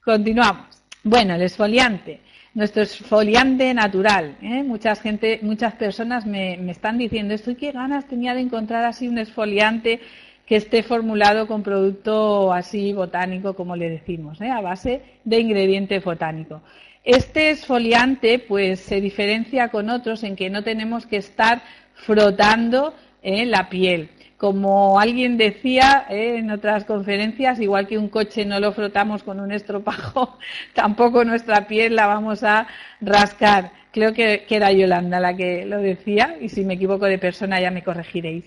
[0.04, 0.82] Continuamos.
[1.04, 2.20] Bueno, el esfoliante
[2.58, 4.36] nuestro esfoliante natural.
[4.42, 4.64] ¿eh?
[4.64, 9.06] Muchas gente, muchas personas me, están diciendo esto y qué ganas tenía de encontrar así
[9.06, 10.00] un esfoliante
[10.44, 14.50] que esté formulado con producto así botánico, como le decimos, ¿eh?
[14.50, 16.62] a base de ingrediente botánico.
[17.04, 21.62] Este esfoliante, pues, se diferencia con otros en que no tenemos que estar
[21.94, 23.46] frotando ¿eh?
[23.46, 29.24] la piel como alguien decía en otras conferencias, igual que un coche no lo frotamos
[29.24, 30.38] con un estropajo,
[30.74, 32.68] tampoco nuestra piel la vamos a
[33.00, 33.72] rascar.
[33.90, 37.72] Creo que, era Yolanda la que lo decía, y si me equivoco de persona ya
[37.72, 38.44] me corregiréis.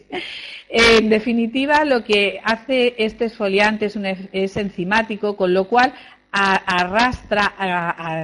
[0.69, 5.93] En definitiva, lo que hace este esfoliante es, un, es enzimático, con lo cual
[6.31, 7.53] arrastra,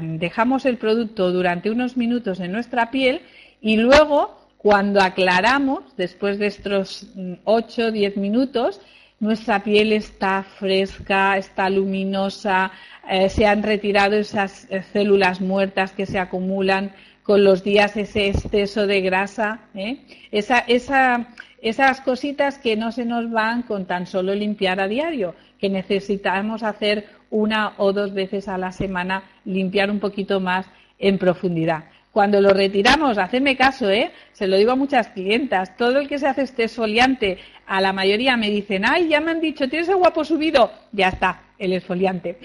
[0.01, 3.23] dejamos el producto durante unos minutos en nuestra piel
[3.59, 7.07] y luego cuando aclaramos, después de estos
[7.45, 8.81] 8 o 10 minutos,
[9.21, 12.73] nuestra piel está fresca, está luminosa,
[13.09, 16.91] eh, se han retirado esas eh, células muertas que se acumulan
[17.23, 19.99] con los días, ese exceso de grasa, ¿eh?
[20.31, 26.63] esas cositas que no se nos van con tan solo limpiar a diario, que necesitamos
[26.63, 30.65] hacer una o dos veces a la semana, limpiar un poquito más
[30.99, 31.85] en profundidad.
[32.11, 34.11] Cuando lo retiramos, hacedme caso, ¿eh?
[34.31, 35.77] Se lo digo a muchas clientas.
[35.77, 39.31] Todo el que se hace este esfoliante, a la mayoría me dicen, ay, ya me
[39.31, 40.71] han dicho, tienes el guapo subido.
[40.91, 42.39] Ya está, el esfoliante.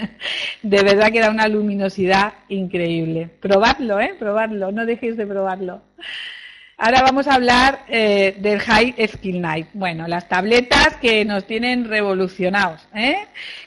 [0.62, 3.28] de verdad que da una luminosidad increíble.
[3.40, 4.14] Probadlo, ¿eh?
[4.18, 5.82] Probadlo, no dejéis de probarlo.
[6.80, 9.66] Ahora vamos a hablar eh, del High Skill Night.
[9.72, 12.86] Bueno, las tabletas que nos tienen revolucionados.
[12.94, 13.16] ¿eh?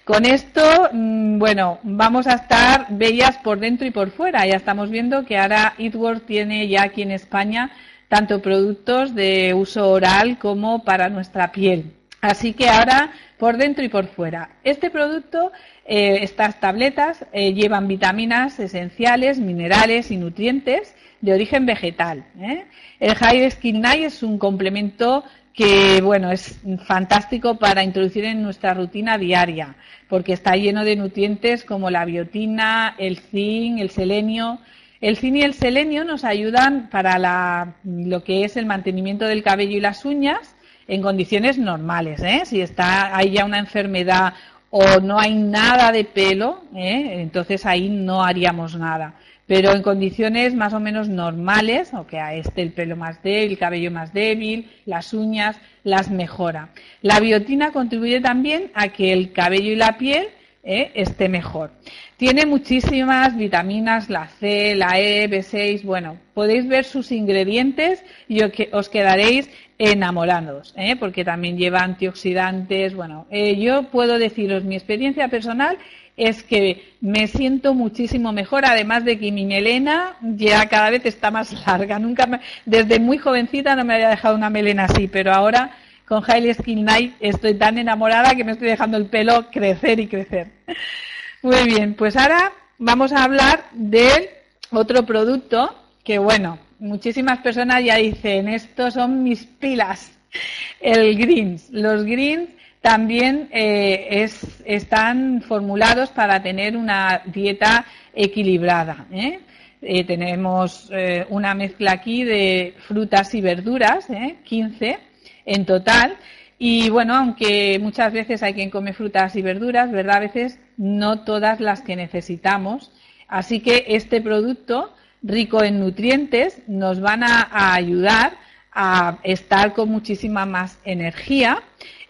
[0.06, 4.46] Con esto, mm, bueno, vamos a estar bellas por dentro y por fuera.
[4.46, 7.72] Ya estamos viendo que ahora Eatworld tiene ya aquí en España
[8.08, 11.92] tanto productos de uso oral como para nuestra piel.
[12.22, 14.52] Así que ahora por dentro y por fuera.
[14.64, 15.52] Este producto,
[15.86, 22.26] eh, estas tabletas, llevan vitaminas esenciales, minerales y nutrientes de origen vegetal.
[22.40, 22.66] ¿eh?
[23.00, 28.74] El High Skin Night es un complemento que bueno, es fantástico para introducir en nuestra
[28.74, 29.76] rutina diaria,
[30.08, 34.60] porque está lleno de nutrientes como la biotina, el zinc, el selenio.
[35.02, 39.44] El zinc y el selenio nos ayudan para la, lo que es el mantenimiento del
[39.44, 40.56] cabello y las uñas
[40.88, 42.22] en condiciones normales.
[42.22, 42.44] ¿eh?
[42.46, 44.34] Si está, hay ya una enfermedad
[44.70, 47.16] o no hay nada de pelo, ¿eh?
[47.20, 49.16] entonces ahí no haríamos nada
[49.52, 53.52] pero en condiciones más o menos normales, o que a este el pelo más débil,
[53.52, 56.70] el cabello más débil, las uñas, las mejora.
[57.02, 60.30] La biotina contribuye también a que el cabello y la piel
[60.64, 61.72] eh, esté mejor.
[62.16, 68.40] Tiene muchísimas vitaminas, la C, la E, B6, bueno, podéis ver sus ingredientes y
[68.72, 70.96] os quedaréis enamorados, ¿eh?
[70.96, 72.94] porque también lleva antioxidantes.
[72.94, 75.78] Bueno, eh, yo puedo deciros mi experiencia personal
[76.22, 81.32] es que me siento muchísimo mejor, además de que mi melena ya cada vez está
[81.32, 81.98] más larga.
[81.98, 85.72] Nunca desde muy jovencita no me había dejado una melena así, pero ahora
[86.06, 90.08] con Hailey Skin Night estoy tan enamorada que me estoy dejando el pelo crecer y
[90.08, 90.52] crecer.
[91.42, 94.30] Muy bien, pues ahora vamos a hablar de
[94.70, 100.12] otro producto que, bueno, muchísimas personas ya dicen, estos son mis pilas,
[100.82, 101.68] el greens.
[101.72, 102.50] Los greens
[102.82, 104.28] también eh,
[104.66, 109.06] están formulados para tener una dieta equilibrada.
[109.12, 109.40] ¿eh?
[109.84, 110.92] Eh, tenemos
[111.30, 114.08] una mezcla aquí de frutas y verduras,
[114.44, 115.00] 15
[115.46, 116.18] en total.
[116.58, 120.18] Y bueno, aunque muchas veces hay quien come frutas y verduras, ¿verdad?
[120.18, 122.92] A veces no todas las que necesitamos.
[123.28, 128.34] Así que este producto rico en nutrientes nos van a ayudar
[128.72, 131.62] a estar con muchísima más energía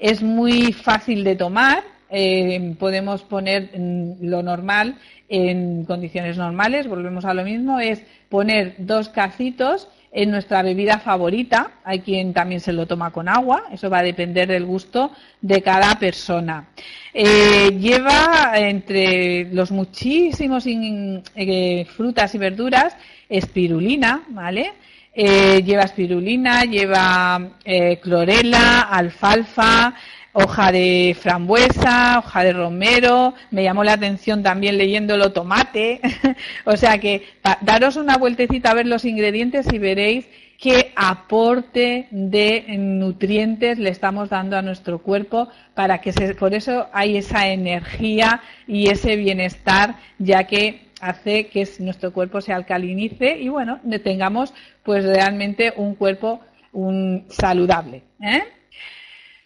[0.02, 3.70] es muy fácil de tomar, eh, podemos poner
[4.20, 4.96] lo normal
[5.30, 11.72] en condiciones normales, volvemos a lo mismo, es poner dos cacitos en nuestra bebida favorita.
[11.84, 15.62] Hay quien también se lo toma con agua, eso va a depender del gusto de
[15.62, 16.70] cada persona.
[17.14, 22.98] Eh, lleva entre los muchísimos eh, frutas y verduras
[23.30, 24.74] espirulina, ¿vale?
[25.14, 29.94] Eh, lleva espirulina, lleva eh, clorela, alfalfa,
[30.32, 36.00] hoja de frambuesa, hoja de romero, me llamó la atención también leyéndolo tomate,
[36.66, 37.28] o sea que
[37.60, 44.30] daros una vueltecita a ver los ingredientes y veréis qué aporte de nutrientes le estamos
[44.30, 49.98] dando a nuestro cuerpo para que se, por eso hay esa energía y ese bienestar,
[50.20, 56.42] ya que hace que nuestro cuerpo se alcalinice y bueno, tengamos pues realmente un cuerpo
[56.72, 58.04] un, saludable.
[58.22, 58.44] ¿eh?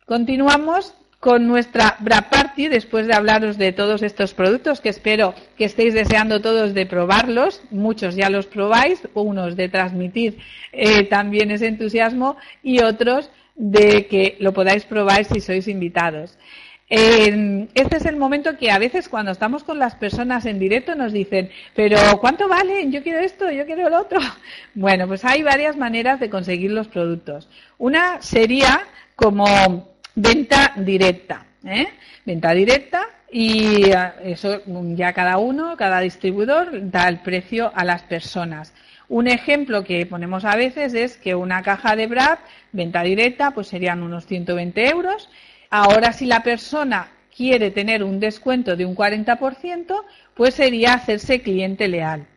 [0.05, 5.65] Continuamos con nuestra Bra Party después de hablaros de todos estos productos que espero que
[5.65, 7.63] estéis deseando todos de probarlos.
[7.71, 10.37] Muchos ya los probáis, unos de transmitir
[10.71, 16.37] eh, también ese entusiasmo y otros de que lo podáis probar si sois invitados
[16.87, 21.13] este es el momento que a veces cuando estamos con las personas en directo nos
[21.13, 22.91] dicen, pero ¿cuánto valen?
[22.91, 24.19] Yo quiero esto, yo quiero lo otro.
[24.75, 27.47] Bueno, pues hay varias maneras de conseguir los productos.
[27.77, 28.81] Una sería
[29.15, 31.45] como venta directa.
[31.65, 31.87] ¿eh?
[32.25, 33.89] Venta directa y
[34.23, 34.61] eso
[34.95, 38.73] ya cada uno, cada distribuidor da el precio a las personas.
[39.07, 42.39] Un ejemplo que ponemos a veces es que una caja de Brad,
[42.71, 45.29] venta directa, pues serían unos 120 euros
[45.69, 51.87] Ahora, si la persona quiere tener un descuento de un 40%, pues sería hacerse cliente
[51.87, 52.27] leal.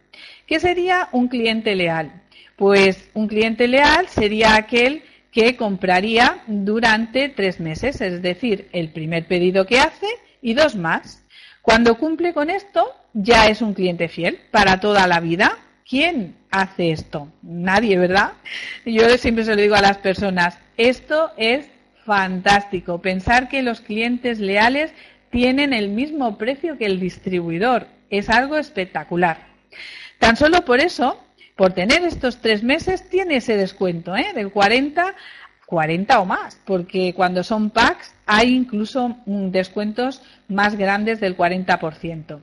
[0.46, 2.22] ¿Qué sería un cliente leal?
[2.56, 9.26] Pues un cliente leal sería aquel que compraría durante tres meses, es decir, el primer
[9.26, 10.06] pedido que hace
[10.42, 11.22] y dos más.
[11.62, 15.58] Cuando cumple con esto, ya es un cliente fiel para toda la vida.
[15.88, 17.28] ¿Quién hace esto?
[17.42, 18.32] Nadie, ¿verdad?
[18.84, 21.68] Yo siempre se lo digo a las personas, esto es
[22.08, 23.02] fantástico.
[23.02, 24.92] Pensar que los clientes leales
[25.30, 27.86] tienen el mismo precio que el distribuidor.
[28.08, 29.46] Es algo espectacular.
[30.18, 31.22] Tan solo por eso,
[31.54, 34.32] por tener estos tres meses, tiene ese descuento ¿eh?
[34.34, 35.14] del 40,
[35.66, 42.40] 40 o más, porque cuando son packs hay incluso mm, descuentos más grandes del 40%.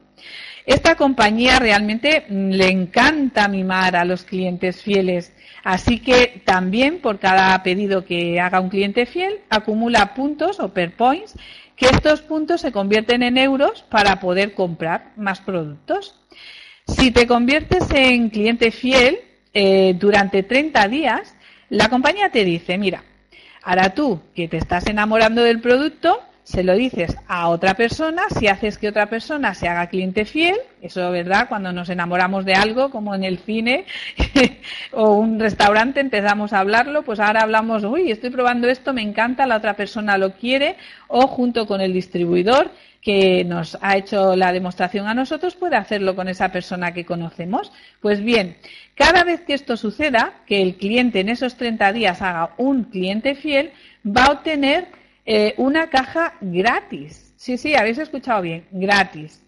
[0.67, 5.33] Esta compañía realmente mm, le encanta mimar a los clientes fieles
[5.65, 10.95] Así que también por cada pedido que haga un cliente fiel, acumula puntos o per
[10.95, 11.33] points,
[11.75, 16.21] que estos puntos se convierten en euros para poder comprar más productos.
[16.85, 19.17] Si te conviertes en cliente fiel
[19.55, 21.35] eh, durante 30 días,
[21.69, 23.03] la compañía te dice, mira,
[23.63, 28.47] ahora tú que te estás enamorando del producto, se lo dices a otra persona, si
[28.47, 32.91] haces que otra persona se haga cliente fiel, eso verdad, cuando nos enamoramos de algo,
[32.91, 33.85] como en el cine
[34.91, 39.47] o un restaurante, empezamos a hablarlo, pues ahora hablamos, uy, estoy probando esto, me encanta,
[39.47, 40.75] la otra persona lo quiere,
[41.07, 42.69] o junto con el distribuidor
[43.01, 47.71] que nos ha hecho la demostración a nosotros puede hacerlo con esa persona que conocemos.
[48.01, 48.57] Pues bien,
[48.93, 53.33] cada vez que esto suceda, que el cliente en esos 30 días haga un cliente
[53.33, 53.71] fiel,
[54.05, 57.33] va a obtener eh, una caja gratis.
[57.35, 59.41] Sí, sí, habéis escuchado bien, gratis.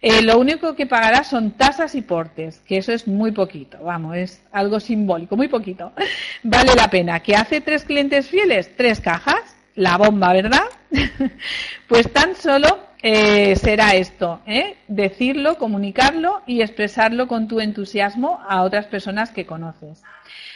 [0.00, 4.16] Eh, lo único que pagará son tasas y portes, que eso es muy poquito, vamos,
[4.16, 5.92] es algo simbólico, muy poquito.
[6.42, 7.20] Vale la pena.
[7.20, 8.76] ¿Que hace tres clientes fieles?
[8.76, 10.64] Tres cajas, la bomba, ¿verdad?
[11.86, 14.40] pues tan solo eh, será esto,
[14.88, 20.02] decirlo, comunicarlo y expresarlo con tu entusiasmo a otras personas que conoces.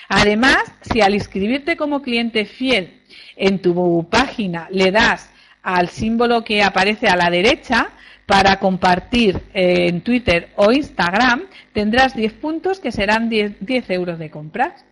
[0.08, 3.00] Además, si al inscribirte como cliente fiel
[3.36, 5.30] en tu página le das
[5.62, 7.90] al símbolo que aparece a la derecha
[8.24, 14.30] para compartir eh, en Twitter o Instagram, tendrás 10 puntos que serán 10, euros de
[14.30, 14.84] compras.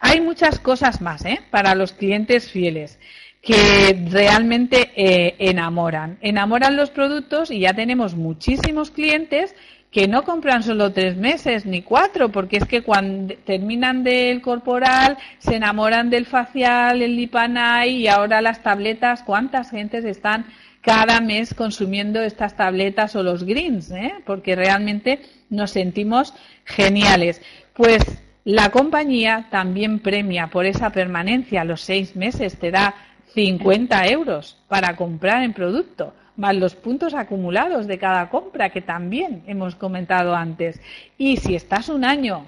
[0.00, 1.40] Hay muchas cosas más ¿eh?
[1.50, 2.98] para los clientes fieles
[3.42, 6.18] que realmente eh, enamoran.
[6.20, 9.54] Enamoran los productos y ya tenemos muchísimos clientes
[9.90, 15.16] que no compran solo tres meses ni cuatro, porque es que cuando terminan del corporal
[15.38, 19.22] se enamoran del facial, el lipanay y ahora las tabletas.
[19.22, 20.46] ¿Cuántas gentes están
[20.82, 23.90] cada mes consumiendo estas tabletas o los greens?
[23.90, 24.14] Eh?
[24.26, 27.40] Porque realmente nos sentimos geniales.
[27.72, 28.04] Pues
[28.44, 32.94] la compañía también premia por esa permanencia los seis meses, te da
[33.34, 39.42] 50 euros para comprar en producto más los puntos acumulados de cada compra que también
[39.46, 40.80] hemos comentado antes.
[41.18, 42.46] Y si estás un año,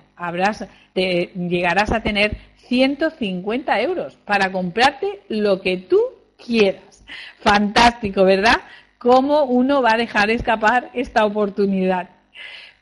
[0.95, 2.37] llegarás a tener
[2.69, 6.01] 150 euros para comprarte lo que tú
[6.43, 7.05] quieras.
[7.41, 8.61] Fantástico, ¿verdad?
[8.97, 12.11] ¿Cómo uno va a dejar escapar esta oportunidad?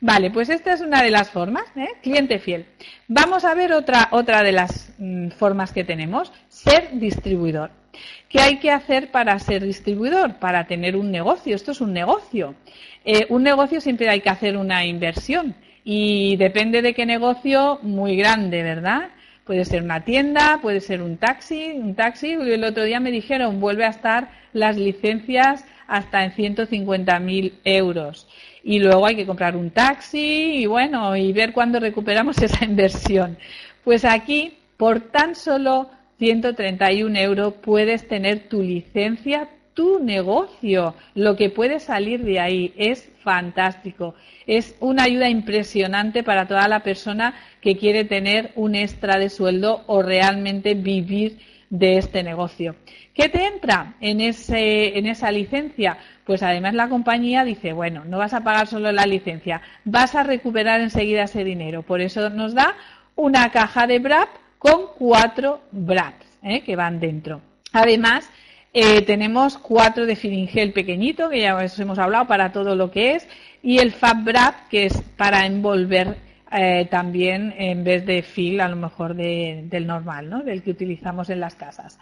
[0.01, 1.89] Vale, pues esta es una de las formas, ¿eh?
[2.01, 2.65] cliente fiel.
[3.07, 7.71] Vamos a ver otra, otra de las mm, formas que tenemos, ser distribuidor.
[8.29, 10.35] ¿Qué hay que hacer para ser distribuidor?
[10.35, 11.55] Para tener un negocio.
[11.55, 12.55] Esto es un negocio.
[13.03, 18.15] Eh, un negocio siempre hay que hacer una inversión y depende de qué negocio, muy
[18.15, 19.09] grande, ¿verdad?
[19.43, 22.33] Puede ser una tienda, puede ser un taxi, un taxi.
[22.33, 28.28] El otro día me dijeron, vuelve a estar las licencias hasta en 150.000 euros.
[28.63, 33.37] Y luego hay que comprar un taxi y bueno, y ver cuándo recuperamos esa inversión.
[33.83, 40.93] Pues aquí, por tan solo 131 euros puedes tener tu licencia, tu negocio.
[41.15, 44.15] Lo que puede salir de ahí es fantástico.
[44.45, 49.83] Es una ayuda impresionante para toda la persona que quiere tener un extra de sueldo
[49.87, 52.75] o realmente vivir de este negocio.
[53.13, 55.97] ¿Qué te entra en, esa licencia?
[56.25, 60.23] Pues además la compañía dice, bueno, no vas a pagar solo la licencia, vas a
[60.23, 61.81] recuperar enseguida ese dinero.
[61.81, 62.75] Por eso nos da
[63.15, 66.61] una caja de BRAP con cuatro BRAPs ¿eh?
[66.61, 67.41] que van dentro.
[67.73, 68.29] Además,
[68.73, 73.15] eh, tenemos cuatro de Gel pequeñito, que ya os hemos hablado para todo lo que
[73.15, 73.27] es,
[73.63, 76.17] y el Fab Wrap, que es para envolver
[76.51, 80.43] eh, también en vez de fil, a lo mejor del normal, ¿no?
[80.43, 81.99] del que utilizamos en las casas.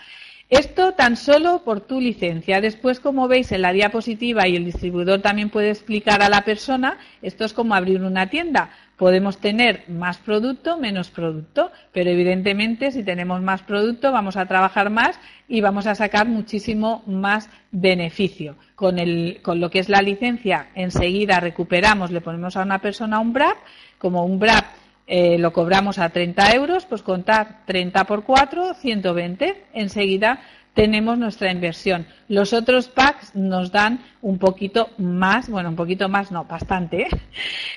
[0.49, 2.61] Esto tan solo por tu licencia.
[2.61, 6.97] Después, como veis en la diapositiva y el distribuidor también puede explicar a la persona,
[7.21, 8.69] esto es como abrir una tienda.
[8.95, 14.89] Podemos tener más producto, menos producto, pero evidentemente si tenemos más producto vamos a trabajar
[14.89, 18.55] más y vamos a sacar muchísimo más beneficio.
[18.75, 23.19] Con, el, con lo que es la licencia, enseguida recuperamos, le ponemos a una persona
[23.19, 23.57] un BRAP,
[23.97, 24.65] como un BRAP
[25.09, 29.63] eh, lo cobramos a 30 euros, pues contar 30 por 4, 120.
[29.73, 30.41] Enseguida
[30.73, 32.05] tenemos nuestra inversión.
[32.27, 37.03] Los otros packs nos dan un poquito más, bueno, un poquito más, no, bastante.
[37.03, 37.07] ¿eh?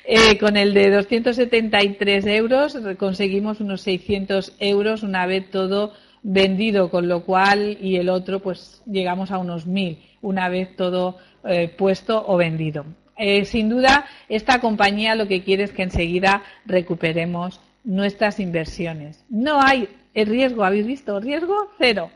[0.04, 5.92] Eh, con el de 273 euros conseguimos unos 600 euros una vez todo
[6.24, 11.18] vendido, con lo cual, y el otro, pues llegamos a unos 1000 una vez todo
[11.76, 12.86] puesto o vendido.
[13.22, 19.22] Eh, sin duda, esta compañía lo que quiere es que enseguida recuperemos nuestras inversiones.
[19.28, 21.20] No hay el riesgo, ¿habéis visto?
[21.20, 22.10] Riesgo cero.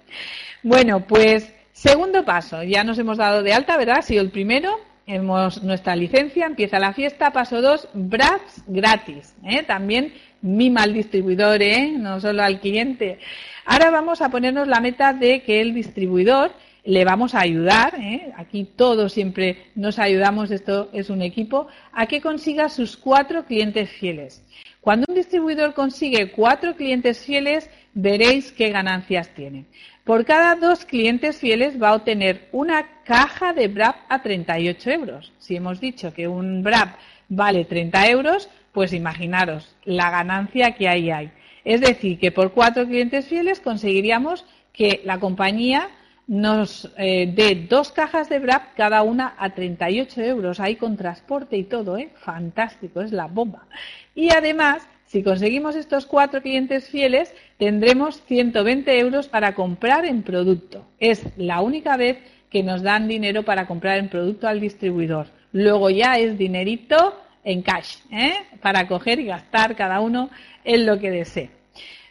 [0.63, 3.99] Bueno, pues segundo paso, ya nos hemos dado de alta, ¿verdad?
[3.99, 9.63] Ha sido el primero, hemos nuestra licencia, empieza la fiesta, paso dos, BRAPS gratis, ¿eh?
[9.63, 11.93] también mima al distribuidor, ¿eh?
[11.99, 13.19] no solo al cliente.
[13.67, 16.53] Ahora vamos a ponernos la meta de que el distribuidor
[16.85, 18.33] le vamos a ayudar, ¿eh?
[18.37, 23.91] aquí todos siempre nos ayudamos, esto es un equipo, a que consiga sus cuatro clientes
[23.91, 24.45] fieles.
[24.83, 29.67] Cuando un distribuidor consigue cuatro clientes fieles, veréis qué ganancias tienen.
[30.05, 35.33] Por cada dos clientes fieles va a obtener una caja de BRAP a 38 euros.
[35.39, 36.99] Si hemos dicho que un BRAP
[37.31, 41.31] vale 30 euros, pues imaginaros la ganancia que ahí hay.
[41.65, 44.45] Es decir, que por cuatro clientes fieles conseguiríamos
[44.75, 45.89] que la compañía
[46.27, 51.57] nos eh, dé dos cajas de BRAP cada una a 38 euros, ahí con transporte
[51.57, 52.11] y todo, ¿eh?
[52.17, 53.67] Fantástico, es la bomba.
[54.15, 60.87] Y además, si conseguimos estos cuatro clientes fieles, tendremos 120 euros para comprar en producto.
[60.99, 62.19] Es la única vez
[62.51, 65.27] que nos dan dinero para comprar en producto al distribuidor.
[65.53, 68.33] Luego ya es dinerito en cash, ¿eh?
[68.61, 70.31] para coger y gastar cada uno
[70.65, 71.51] en lo que desee.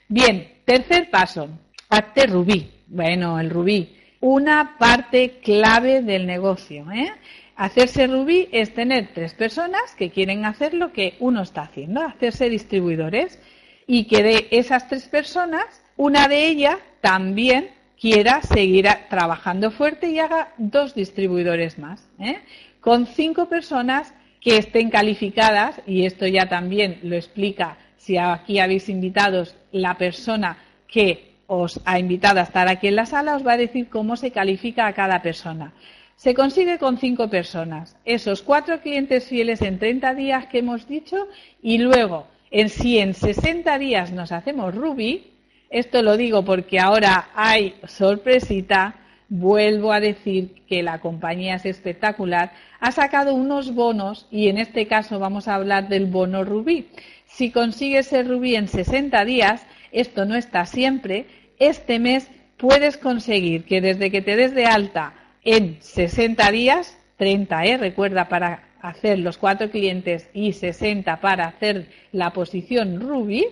[0.08, 1.50] Bien, tercer paso,
[1.90, 2.70] hazte rubí.
[2.88, 6.90] Bueno, el rubí, una parte clave del negocio.
[6.94, 7.12] ¿eh?
[7.58, 12.48] Hacerse rubí es tener tres personas que quieren hacer lo que uno está haciendo, hacerse
[12.48, 13.38] distribuidores,
[13.86, 15.66] y que de esas tres personas,
[15.98, 22.08] una de ellas también quiera seguir trabajando fuerte y haga dos distribuidores más.
[22.18, 22.40] ¿eh?
[22.80, 28.88] Con cinco personas que estén calificadas, y esto ya también lo explica si aquí habéis
[28.88, 33.54] invitados la persona que os ha invitado a estar aquí en la sala, os va
[33.54, 35.74] a decir cómo se califica a cada persona.
[36.16, 41.28] Se consigue con cinco personas, esos cuatro clientes fieles en 30 días que hemos dicho,
[41.62, 45.32] y luego, en si en 60 días nos hacemos Ruby,
[45.70, 48.96] esto lo digo porque ahora hay sorpresita,
[49.28, 54.86] vuelvo a decir que la compañía es espectacular, ha sacado unos bonos y en este
[54.86, 56.90] caso vamos a hablar del bono rubí.
[57.26, 61.26] Si consigues ser rubí en 60 días, esto no está siempre,
[61.60, 67.66] este mes puedes conseguir que desde que te des de alta en 60 días, 30,
[67.66, 67.78] ¿eh?
[67.78, 73.46] recuerda, para hacer los cuatro clientes y 60 para hacer la posición rubí,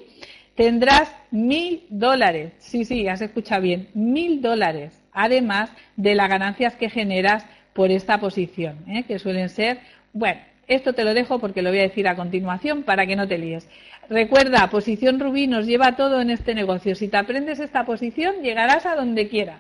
[0.56, 2.54] tendrás mil dólares.
[2.60, 8.20] Sí, sí, has escuchado bien, mil dólares además de las ganancias que generas por esta
[8.20, 9.04] posición, ¿eh?
[9.04, 9.80] que suelen ser,
[10.14, 10.42] bueno,
[10.76, 13.38] esto te lo dejo porque lo voy a decir a continuación para que no te
[13.38, 13.68] líes.
[14.10, 16.96] Recuerda, posición rubí nos lleva todo en este negocio.
[16.96, 19.60] Si te aprendes esta posición, llegarás a donde quieras.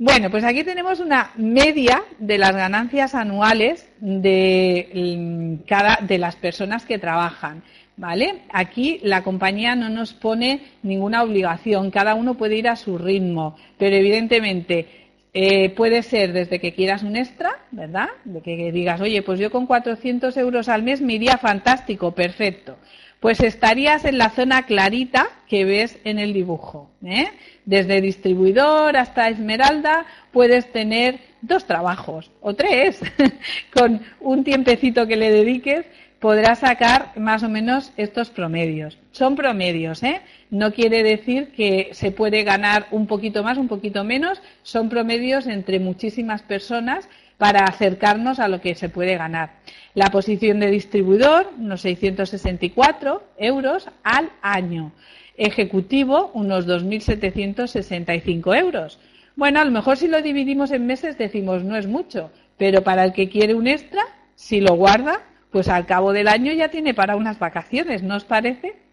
[0.00, 6.36] Bueno, pues aquí tenemos una media de las ganancias anuales de mm, cada de las
[6.36, 7.62] personas que trabajan.
[7.96, 8.42] ¿Vale?
[8.52, 13.56] Aquí la compañía no nos pone ninguna obligación, cada uno puede ir a su ritmo,
[13.76, 14.86] pero evidentemente
[15.34, 18.08] eh, puede ser desde que quieras un extra, ¿verdad?
[18.24, 22.76] De que digas, oye, pues yo con 400 euros al mes me iría fantástico, perfecto.
[23.20, 26.90] Pues estarías en la zona clarita que ves en el dibujo.
[27.04, 27.28] ¿eh?
[27.64, 33.00] Desde distribuidor hasta esmeralda puedes tener dos trabajos o tres
[33.74, 35.84] con un tiempecito que le dediques
[36.20, 38.98] podrás sacar más o menos estos promedios.
[39.12, 40.20] Son promedios, ¿eh?
[40.50, 44.40] No quiere decir que se puede ganar un poquito más, un poquito menos.
[44.62, 49.50] Son promedios entre muchísimas personas para acercarnos a lo que se puede ganar.
[49.94, 54.92] La posición de distribuidor, unos 664 euros al año.
[55.36, 58.98] Ejecutivo, unos 2.765 euros.
[59.36, 63.04] Bueno, a lo mejor si lo dividimos en meses decimos no es mucho, pero para
[63.04, 64.02] el que quiere un extra,
[64.34, 65.22] si lo guarda,
[65.52, 68.87] pues al cabo del año ya tiene para unas vacaciones, ¿no os parece?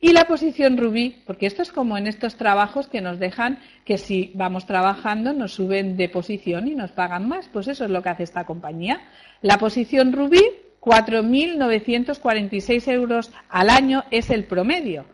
[0.00, 3.98] Y la posición rubí, porque esto es como en estos trabajos que nos dejan que
[3.98, 8.00] si vamos trabajando nos suben de posición y nos pagan más, pues eso es lo
[8.02, 9.00] que hace esta compañía.
[9.42, 10.40] La posición rubí,
[10.80, 15.04] 4.946 euros al año es el promedio.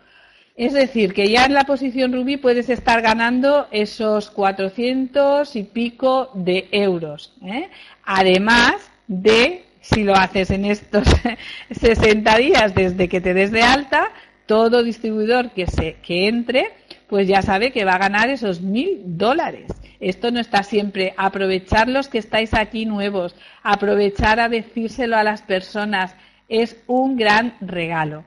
[0.56, 6.30] Es decir, que ya en la posición rubí puedes estar ganando esos 400 y pico
[6.34, 7.32] de euros.
[7.42, 7.70] ¿eh?
[8.04, 8.74] Además
[9.08, 11.08] de si lo haces en estos
[11.70, 14.10] 60 días desde que te des de alta,
[14.46, 16.72] todo distribuidor que, se, que entre,
[17.08, 19.66] pues ya sabe que va a ganar esos mil dólares.
[20.00, 21.14] Esto no está siempre.
[21.16, 26.14] Aprovechar los que estáis aquí nuevos, aprovechar a decírselo a las personas,
[26.48, 28.24] es un gran regalo.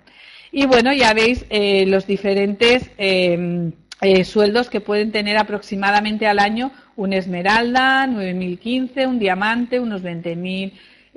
[0.52, 6.40] Y bueno, ya veis eh, los diferentes em, eh, sueldos que pueden tener aproximadamente al
[6.40, 10.74] año un esmeralda, 9.015, un diamante, unos 20.000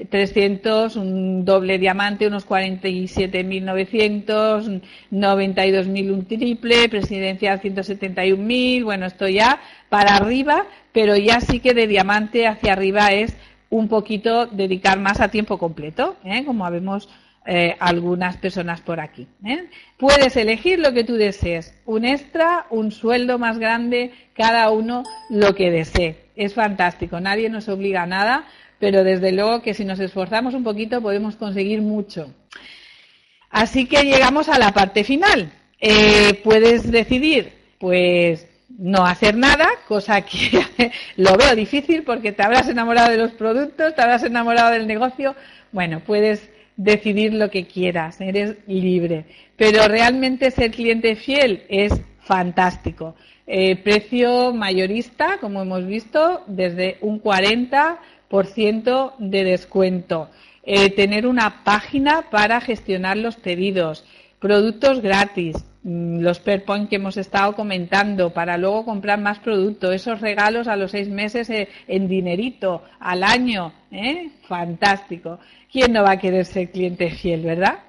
[0.08, 4.80] 300, un doble diamante, unos 47.900,
[5.10, 11.86] 92.000 un triple, presidencial 171.000, bueno, esto ya para arriba, pero ya sí que de
[11.86, 13.36] diamante hacia arriba es
[13.68, 16.44] un poquito dedicar más a tiempo completo, ¿eh?
[16.44, 17.08] como vemos
[17.46, 19.26] eh, algunas personas por aquí.
[19.44, 19.68] ¿eh?
[19.96, 25.54] Puedes elegir lo que tú desees, un extra, un sueldo más grande, cada uno lo
[25.54, 26.16] que desee.
[26.36, 28.44] Es fantástico, nadie nos obliga a nada
[28.80, 32.34] pero desde luego que si nos esforzamos un poquito podemos conseguir mucho.
[33.50, 35.52] Así que llegamos a la parte final.
[35.80, 38.46] Eh, puedes decidir, pues,
[38.78, 40.64] no hacer nada, cosa que
[41.16, 45.36] lo veo difícil porque te habrás enamorado de los productos, te habrás enamorado del negocio.
[45.72, 49.26] Bueno, puedes decidir lo que quieras, eres libre.
[49.56, 53.14] Pero realmente ser cliente fiel es fantástico.
[53.46, 57.98] Eh, precio mayorista, como hemos visto, desde un 40%
[59.18, 60.30] de descuento.
[60.62, 64.04] Eh, tener una página para gestionar los pedidos,
[64.38, 69.94] productos gratis, mm, los per point que hemos estado comentando para luego comprar más productos,
[69.94, 74.30] esos regalos a los seis meses eh, en dinerito al año, ¿eh?
[74.46, 75.40] fantástico.
[75.72, 77.80] ¿Quién no va a querer ser cliente fiel, verdad?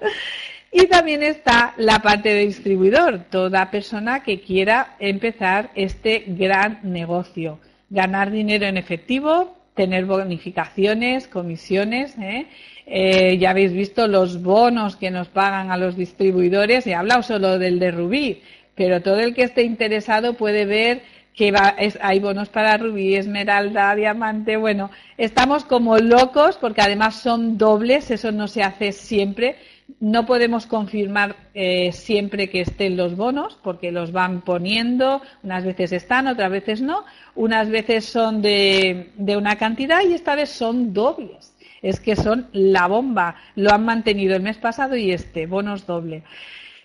[0.74, 7.58] Y también está la parte de distribuidor, toda persona que quiera empezar este gran negocio,
[7.90, 12.16] ganar dinero en efectivo, tener bonificaciones, comisiones.
[12.18, 12.46] ¿eh?
[12.86, 16.86] Eh, ya habéis visto los bonos que nos pagan a los distribuidores.
[16.86, 18.42] He hablado solo del de Rubí,
[18.74, 21.02] pero todo el que esté interesado puede ver
[21.34, 24.56] que va, hay bonos para rubí, esmeralda, diamante.
[24.56, 29.56] Bueno, estamos como locos porque además son dobles, eso no se hace siempre.
[30.00, 35.92] No podemos confirmar eh, siempre que estén los bonos porque los van poniendo, unas veces
[35.92, 37.04] están, otras veces no,
[37.34, 41.54] unas veces son de, de una cantidad y esta vez son dobles.
[41.82, 43.36] Es que son la bomba.
[43.56, 46.22] Lo han mantenido el mes pasado y este, bonos doble.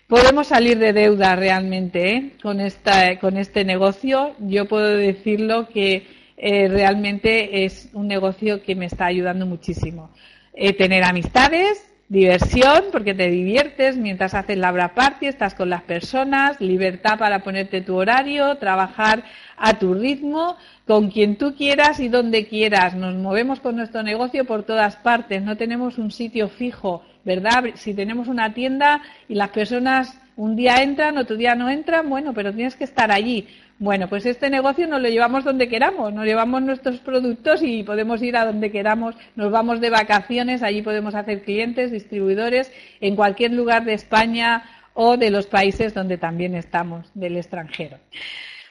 [0.08, 2.32] Podemos salir de deuda realmente ¿eh?
[2.42, 4.34] con, esta, con este negocio.
[4.38, 6.06] Yo puedo decirlo que
[6.38, 10.10] eh, realmente es un negocio que me está ayudando muchísimo.
[10.54, 15.82] Eh, tener amistades, diversión, porque te diviertes mientras haces la obra party, estás con las
[15.82, 19.24] personas, libertad para ponerte tu horario, trabajar
[19.56, 20.56] a tu ritmo,
[20.86, 22.94] con quien tú quieras y donde quieras.
[22.94, 27.64] Nos movemos con nuestro negocio por todas partes, no tenemos un sitio fijo, ¿verdad?
[27.74, 32.32] Si tenemos una tienda y las personas un día entran, otro día no entran, bueno,
[32.32, 33.48] pero tienes que estar allí.
[33.80, 38.20] Bueno, pues este negocio nos lo llevamos donde queramos, nos llevamos nuestros productos y podemos
[38.22, 43.52] ir a donde queramos, nos vamos de vacaciones, allí podemos hacer clientes, distribuidores, en cualquier
[43.52, 44.64] lugar de España
[44.94, 47.98] o de los países donde también estamos, del extranjero.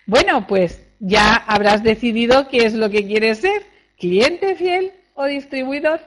[0.06, 3.64] Bueno, pues ya habrás decidido qué es lo que quieres ser,
[3.98, 6.02] cliente fiel o distribuidor.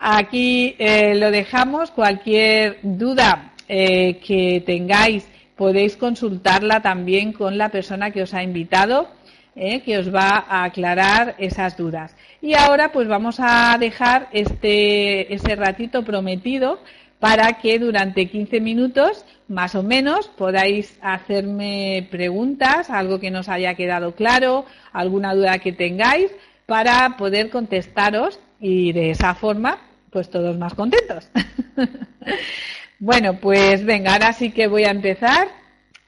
[0.00, 8.10] Aquí eh, lo dejamos, cualquier duda eh, que tengáis podéis consultarla también con la persona
[8.10, 9.08] que os ha invitado,
[9.54, 12.14] eh, que os va a aclarar esas dudas.
[12.42, 16.78] Y ahora pues vamos a dejar este, ese ratito prometido
[17.18, 23.74] para que durante 15 minutos más o menos podáis hacerme preguntas, algo que nos haya
[23.74, 26.30] quedado claro, alguna duda que tengáis,
[26.66, 29.78] para poder contestaros y de esa forma
[30.10, 31.30] pues todos más contentos.
[32.98, 35.48] Bueno, pues venga, ahora sí que voy a empezar.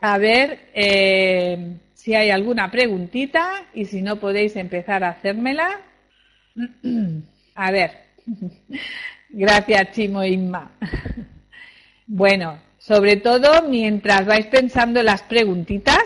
[0.01, 5.80] A ver eh, si hay alguna preguntita y si no podéis empezar a hacérmela.
[7.55, 7.91] A ver,
[9.28, 10.70] gracias Chimo Inma.
[12.11, 16.01] Bueno, sobre todo mientras vais pensando las preguntitas,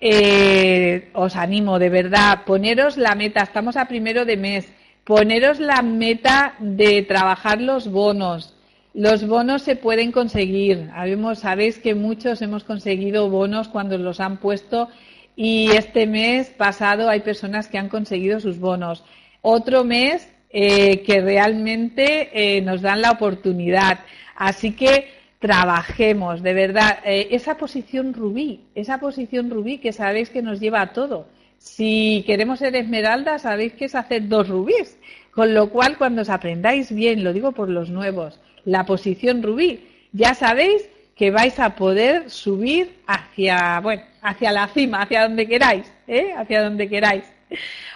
[0.00, 4.72] eh, os animo de verdad, poneros la meta, estamos a primero de mes,
[5.04, 8.54] poneros la meta de trabajar los bonos,
[8.94, 10.90] los bonos se pueden conseguir.
[11.36, 14.88] sabéis que muchos hemos conseguido bonos cuando los han puesto
[15.36, 19.04] y este mes pasado hay personas que han conseguido sus bonos.
[19.42, 24.00] Otro mes eh, que realmente eh, nos dan la oportunidad.
[24.34, 26.98] Así que trabajemos, de verdad.
[27.04, 31.28] Eh, esa posición rubí, esa posición rubí que sabéis que nos lleva a todo.
[31.58, 34.98] Si queremos ser esmeralda, sabéis que es hacer dos rubíes.
[35.30, 39.86] Con lo cual, cuando os aprendáis bien, lo digo por los nuevos, la posición rubí.
[40.12, 45.92] Ya sabéis que vais a poder subir hacia, bueno, hacia la cima, hacia donde queráis,
[46.06, 46.32] ¿eh?
[46.36, 47.24] Hacia donde queráis.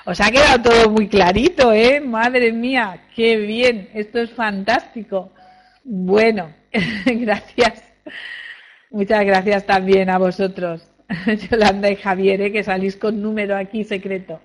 [0.05, 2.01] Os ha quedado todo muy clarito, ¿eh?
[2.01, 5.33] Madre mía, qué bien, esto es fantástico.
[5.85, 6.53] Bueno,
[7.07, 7.83] gracias.
[8.91, 10.87] Muchas gracias también a vosotros,
[11.51, 12.53] Yolanda y Javier, ¿eh?
[12.53, 14.41] que salís con número aquí secreto.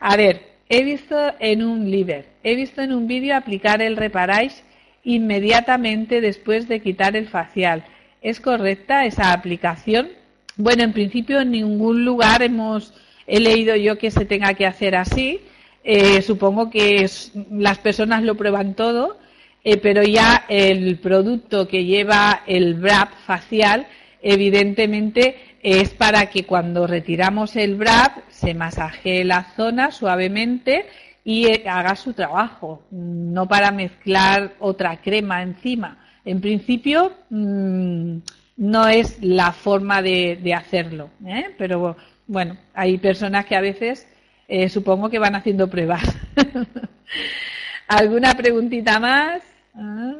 [0.00, 4.62] A ver, he visto en un liver, he visto en un vídeo aplicar el reparáis
[5.08, 7.82] inmediatamente después de quitar el facial.
[8.20, 10.08] ¿Es correcta esa aplicación?
[10.56, 12.92] Bueno, en principio en ningún lugar hemos
[13.26, 15.40] he leído yo que se tenga que hacer así.
[15.82, 17.08] Eh, supongo que
[17.50, 19.18] las personas lo prueban todo,
[19.64, 23.86] eh, pero ya el producto que lleva el BRAP facial,
[24.20, 30.86] evidentemente es para que cuando retiramos el BRAP se masajee la zona suavemente
[31.28, 35.98] y eh, haga su trabajo, no para mezclar otra crema encima.
[36.24, 38.16] En principio, mm,
[38.56, 41.10] no es la forma de, hacerlo.
[41.26, 41.54] ¿eh?
[41.58, 44.08] Pero bueno, hay personas que a veces
[44.48, 46.02] eh, supongo que van haciendo pruebas.
[47.88, 49.42] ¿Alguna preguntita más?
[49.74, 50.14] Ah,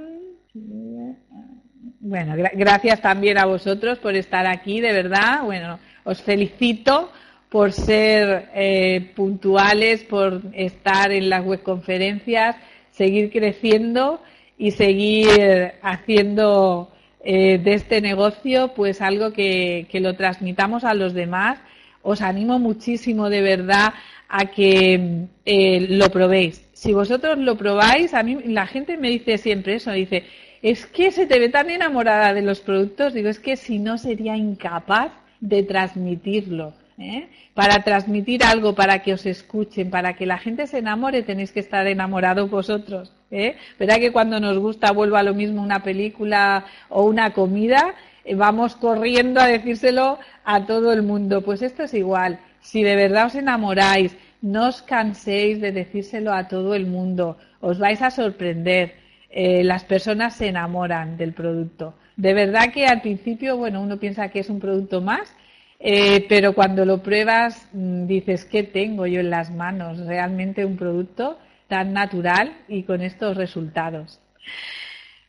[2.00, 5.42] bueno, gracias también a vosotros por estar aquí, de verdad.
[5.42, 7.10] Bueno, os felicito
[7.48, 12.56] por ser eh, puntuales, por estar en las webconferencias,
[12.90, 14.20] seguir creciendo
[14.58, 16.90] y seguir haciendo
[17.24, 21.58] eh, de este negocio pues algo que, lo transmitamos a los demás.
[22.02, 23.94] Os animo muchísimo de verdad
[24.28, 26.68] a que eh, lo probéis.
[26.72, 30.24] Si vosotros lo probáis, a mí la gente me dice siempre eso, dice,
[30.62, 33.98] es que se te ve tan enamorada de los productos, digo, es que si no
[33.98, 36.74] sería incapaz de transmitirlo.
[36.98, 37.28] ¿Eh?
[37.54, 41.60] Para transmitir algo, para que os escuchen, para que la gente se enamore, tenéis que
[41.60, 43.12] estar enamorados vosotros.
[43.30, 43.56] ¿eh?
[43.78, 47.94] ¿Verdad que cuando nos gusta, vuelva lo mismo una película o una comida,
[48.24, 51.42] eh, vamos corriendo a decírselo a todo el mundo?
[51.42, 52.40] Pues esto es igual.
[52.60, 57.38] Si de verdad os enamoráis, no os canséis de decírselo a todo el mundo.
[57.60, 58.94] Os vais a sorprender.
[59.30, 61.94] Eh, las personas se enamoran del producto.
[62.16, 65.32] De verdad que al principio, bueno, uno piensa que es un producto más,
[65.80, 69.98] eh, pero cuando lo pruebas mm, dices, ¿qué tengo yo en las manos?
[69.98, 74.20] Realmente un producto tan natural y con estos resultados.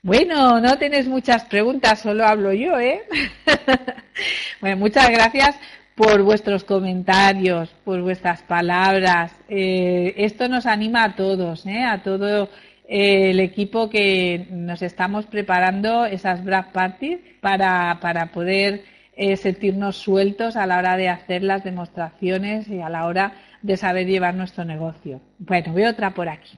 [0.01, 3.01] Bueno, no tienes muchas preguntas, solo hablo yo, ¿eh?
[4.61, 5.57] bueno, muchas gracias
[5.95, 9.33] por vuestros comentarios, por vuestras palabras.
[9.49, 11.83] Eh, esto nos anima a todos, ¿eh?
[11.83, 12.49] a todo
[12.87, 18.83] el equipo que nos estamos preparando esas Brad Parties para, para poder
[19.21, 23.75] eh, sentirnos sueltos a la hora de hacer las demostraciones y a la hora de
[23.75, 25.19] saber llevar nuestro negocio.
[25.39, 26.57] Bueno, veo otra por aquí.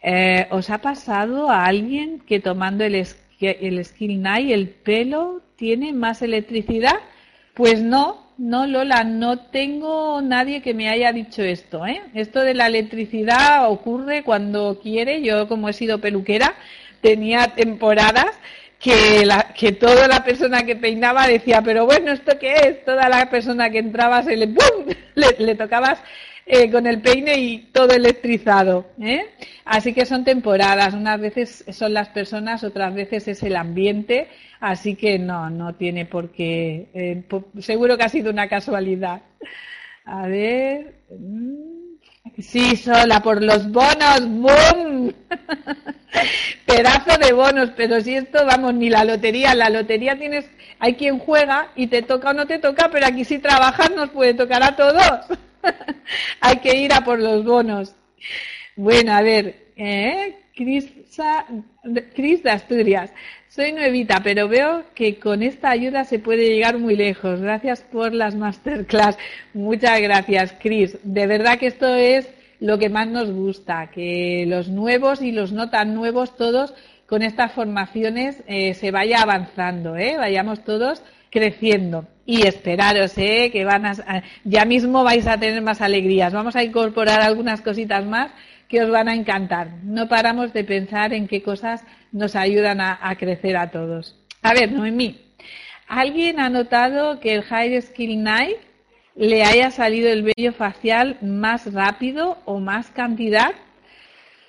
[0.00, 3.04] Eh, ¿Os ha pasado a alguien que tomando el,
[3.40, 7.00] el Skill Night el pelo tiene más electricidad?
[7.52, 11.84] Pues no, no Lola, no tengo nadie que me haya dicho esto.
[11.84, 12.00] ¿eh?
[12.14, 15.22] Esto de la electricidad ocurre cuando quiere.
[15.22, 16.54] Yo como he sido peluquera
[17.00, 18.38] tenía temporadas
[18.82, 22.84] que, la, que toda la persona que peinaba decía, pero bueno, ¿esto qué es?
[22.84, 24.92] Toda la persona que entraba se le, ¡pum!
[25.14, 26.02] le, tocabas
[26.46, 28.86] eh, con el peine y todo electrizado.
[29.00, 29.26] ¿eh?
[29.64, 34.28] Así que son temporadas, unas veces son las personas, otras veces es el ambiente,
[34.58, 37.22] así que no, no tiene por qué, eh,
[37.60, 39.22] seguro que ha sido una casualidad.
[40.04, 40.96] A ver.
[41.08, 41.81] Mm.
[42.38, 45.12] Sí, sola, por los bonos, ¡boom!
[46.66, 50.48] Pedazo de bonos, pero si esto, vamos, ni la lotería, la lotería tienes,
[50.78, 54.10] hay quien juega y te toca o no te toca, pero aquí si trabajas nos
[54.10, 55.38] puede tocar a todos.
[56.40, 57.94] hay que ir a por los bonos.
[58.76, 60.38] Bueno, a ver, ¿eh?
[60.54, 60.90] Cris,
[62.14, 63.10] Cris de Asturias.
[63.54, 67.38] Soy nuevita, pero veo que con esta ayuda se puede llegar muy lejos.
[67.38, 69.18] Gracias por las masterclass.
[69.52, 70.96] Muchas gracias, Cris.
[71.02, 72.26] De verdad que esto es
[72.60, 76.72] lo que más nos gusta, que los nuevos y los no tan nuevos todos
[77.06, 80.16] con estas formaciones eh, se vaya avanzando, ¿eh?
[80.16, 82.06] vayamos todos creciendo.
[82.24, 83.50] Y esperaros, ¿eh?
[83.52, 86.32] que van a, ya mismo vais a tener más alegrías.
[86.32, 88.30] Vamos a incorporar algunas cositas más
[88.72, 89.68] que os van a encantar.
[89.84, 94.18] No paramos de pensar en qué cosas nos ayudan a, crecer a todos.
[94.40, 95.20] A ver, Noemí,
[95.86, 98.56] ¿alguien ha notado que el High Skill Night
[99.14, 103.52] le haya salido el vello facial más rápido o más cantidad?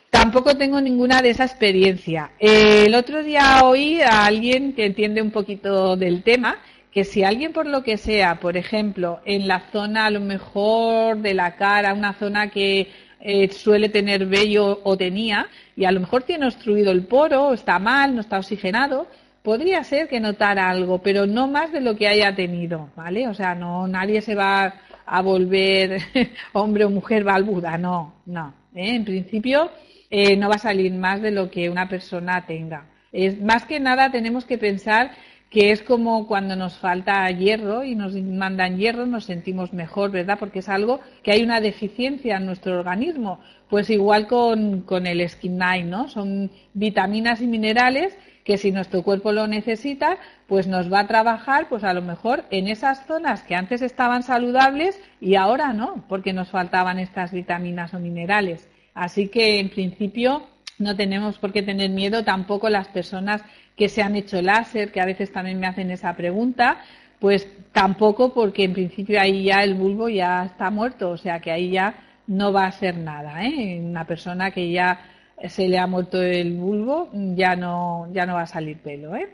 [0.10, 2.32] Tampoco tengo ninguna de esa experiencia.
[2.40, 6.60] el otro día oí a alguien que entiende un poquito del tema
[6.94, 11.18] que si alguien por lo que sea, por ejemplo, en la zona a lo mejor
[11.18, 12.88] de la cara, una zona que
[13.26, 15.48] eh, suele tener vello o tenía
[15.78, 19.08] y a lo mejor tiene obstruido el poro, está mal, no está oxigenado,
[19.42, 23.30] podría ser que notara algo, pero no más de lo que haya tenido, ¿vale?
[23.30, 24.74] O sea, no nadie se va
[25.06, 26.02] a volver
[26.52, 28.54] hombre o mujer balbuda, no, no.
[28.76, 28.96] ¿eh?
[28.96, 29.72] En principio
[30.10, 32.88] eh, no va a salir más de lo que una persona tenga.
[33.14, 35.12] Es, más que nada tenemos que pensar
[35.54, 40.40] que es como cuando nos falta hierro y nos mandan hierro, nos sentimos mejor, ¿verdad?
[40.40, 43.40] Porque es algo que hay una deficiencia en nuestro organismo.
[43.70, 46.10] Pues igual con, con el Skin ¿no?
[46.10, 51.70] Son vitaminas y minerales que si nuestro cuerpo lo necesita, pues nos va a trabajar,
[51.70, 56.34] pues a lo mejor en esas zonas que antes estaban saludables y ahora no, porque
[56.34, 58.68] nos faltaban estas vitaminas o minerales.
[58.96, 60.48] Así que en principio
[60.80, 63.44] no tenemos por qué tener miedo tampoco las personas
[63.76, 66.78] que se han hecho láser, que a veces también me hacen esa pregunta,
[67.20, 71.52] pues tampoco porque en principio ahí ya el bulbo ya está muerto, o sea que
[71.52, 71.96] ahí ya
[72.28, 73.46] no va a ser nada.
[73.46, 73.80] ¿eh?
[73.82, 75.00] Una persona que ya
[75.48, 79.16] se le ha muerto el bulbo ya no, ya no va a salir pelo.
[79.16, 79.30] ¿eh?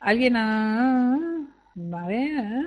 [0.00, 1.16] Alguien ha...
[1.92, 2.66] A ver,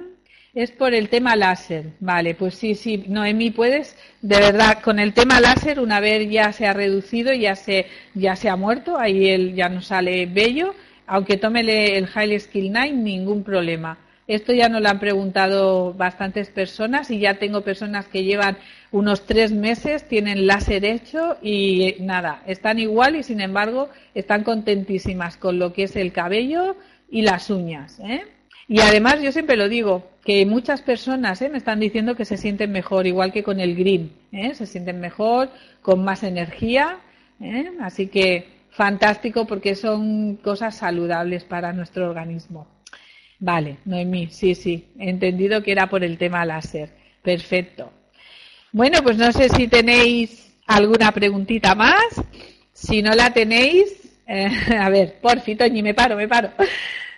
[0.54, 1.94] es por el tema láser.
[2.00, 6.52] Vale, pues sí, sí, Noemí, puedes, de verdad, con el tema láser, una vez ya
[6.54, 10.74] se ha reducido, ya se, ya se ha muerto, ahí él ya no sale bello,
[11.12, 13.98] aunque tómele el High Skill 9, ningún problema.
[14.28, 18.58] Esto ya nos lo han preguntado bastantes personas y ya tengo personas que llevan
[18.94, 25.36] unos tres meses, tienen láser hecho y nada, están igual y sin embargo están contentísimas
[25.36, 26.78] con lo que es el cabello
[27.10, 28.00] y las uñas.
[28.00, 28.24] ¿eh?
[28.70, 31.50] Y además yo siempre lo digo, que muchas personas ¿eh?
[31.50, 34.56] me están diciendo que se sienten mejor, igual que con el green, ¿eh?
[34.56, 35.50] se sienten mejor,
[35.82, 37.00] con más energía,
[37.42, 37.70] ¿eh?
[37.82, 42.68] así que fantástico porque son cosas saludables para nuestro organismo.
[43.40, 46.90] Vale, Noemí, sí, sí, he entendido que era por el tema láser.
[47.22, 47.92] Perfecto.
[48.72, 52.22] Bueno, pues no sé si tenéis alguna preguntita más.
[52.72, 54.10] Si no la tenéis,
[54.80, 56.52] a ver, por Toñi, me paro, me paro.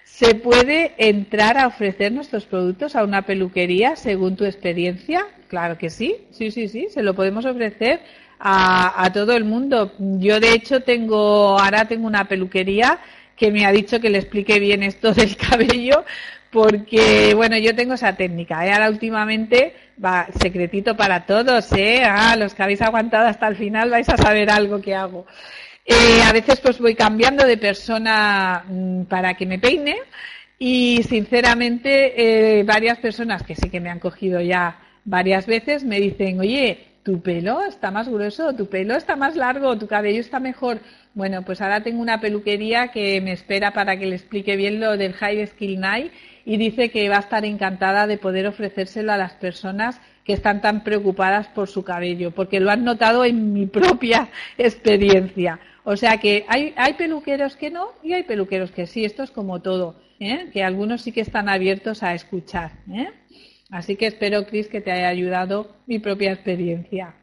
[0.04, 5.26] ¿Se puede entrar a ofrecer nuestros productos a una peluquería según tu experiencia?
[5.48, 8.02] Claro que sí, sí, sí, sí, se lo podemos ofrecer
[8.46, 9.94] a, todo el mundo.
[9.98, 13.00] Yo de hecho tengo, ahora tengo una peluquería
[13.38, 16.04] que me ha dicho que le explique bien esto del cabello
[16.52, 18.66] porque, bueno, yo tengo esa técnica.
[18.66, 18.72] ¿eh?
[18.72, 19.74] Ahora últimamente,
[20.04, 22.04] va, secretito para todos, ¿eh?
[22.06, 25.26] Ah, los que habéis aguantado hasta el final vais a saber algo que hago.
[25.86, 29.98] Eh, a veces pues voy cambiando de persona mm, para que me peine
[30.60, 36.00] y sinceramente eh, varias personas que sí que me han cogido ya varias veces me
[36.00, 40.40] dicen, oye, tu pelo está más grueso, tu pelo está más largo, tu cabello está
[40.40, 40.80] mejor.
[41.14, 44.98] Bueno, pues ahora tengo una peluquería que me espera para que le explique bien lo
[44.98, 46.12] del High Skill Night
[46.46, 50.62] y dice que va a estar encantada de poder ofrecérselo a las personas que están
[50.62, 55.60] tan preocupadas por su cabello, porque lo han notado en mi propia experiencia.
[55.84, 59.04] O sea que hay, hay peluqueros que no y hay peluqueros que sí.
[59.04, 60.50] Esto es como todo, ¿eh?
[60.54, 62.72] que algunos sí que están abiertos a escuchar.
[62.90, 63.10] ¿eh?
[63.70, 67.16] Así que espero, Cris, que te haya ayudado mi propia experiencia.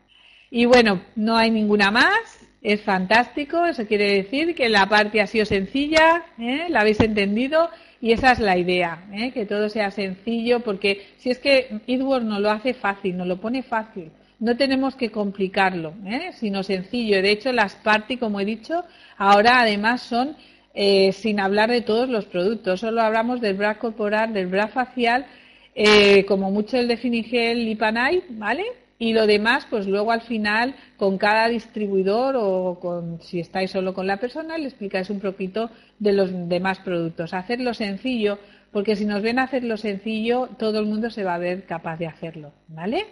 [0.50, 2.40] Y bueno, no hay ninguna más.
[2.62, 3.64] Es fantástico.
[3.64, 6.66] Eso quiere decir que la parte ha sido sencilla, ¿eh?
[6.68, 7.70] la habéis entendido
[8.00, 9.30] y esa es la idea, ¿eh?
[9.32, 13.40] que todo sea sencillo, porque si es que Edward no lo hace fácil, no lo
[13.40, 14.10] pone fácil
[14.40, 16.30] no tenemos que complicarlo, ¿eh?
[16.32, 17.22] sino sencillo.
[17.22, 18.84] De hecho, las party, como he dicho,
[19.18, 20.34] ahora además son
[20.72, 22.80] eh, sin hablar de todos los productos.
[22.80, 25.26] Solo hablamos del bra corporal, del bra facial,
[25.82, 28.64] eh, como mucho el de Finigel Lipanay, ¿vale?
[28.98, 33.94] Y lo demás, pues luego al final, con cada distribuidor o con, si estáis solo
[33.94, 37.32] con la persona, le explicáis un poquito de los demás productos.
[37.32, 38.38] Hacerlo sencillo,
[38.72, 42.08] porque si nos ven hacerlo sencillo, todo el mundo se va a ver capaz de
[42.08, 43.06] hacerlo, ¿vale?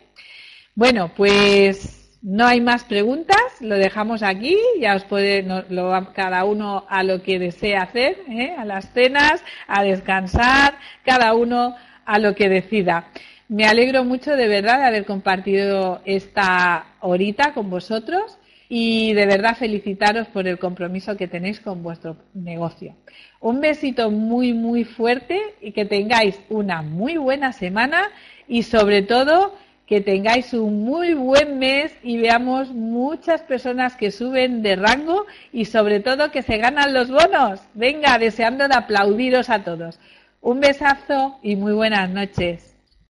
[0.74, 6.84] Bueno, pues no hay más preguntas, lo dejamos aquí, ya os puede lo, cada uno
[6.90, 8.54] a lo que desea hacer, ¿eh?
[8.58, 11.74] a las cenas, a descansar, cada uno
[12.08, 13.10] a lo que decida.
[13.48, 18.38] Me alegro mucho de verdad de haber compartido esta horita con vosotros
[18.68, 22.94] y de verdad felicitaros por el compromiso que tenéis con vuestro negocio.
[23.40, 28.10] Un besito muy, muy fuerte y que tengáis una muy buena semana
[28.48, 29.54] y sobre todo
[29.86, 35.66] que tengáis un muy buen mes y veamos muchas personas que suben de rango y
[35.66, 37.60] sobre todo que se ganan los bonos.
[37.74, 39.98] Venga, deseando de aplaudiros a todos.
[40.40, 42.77] Un besazo y muy buenas noches.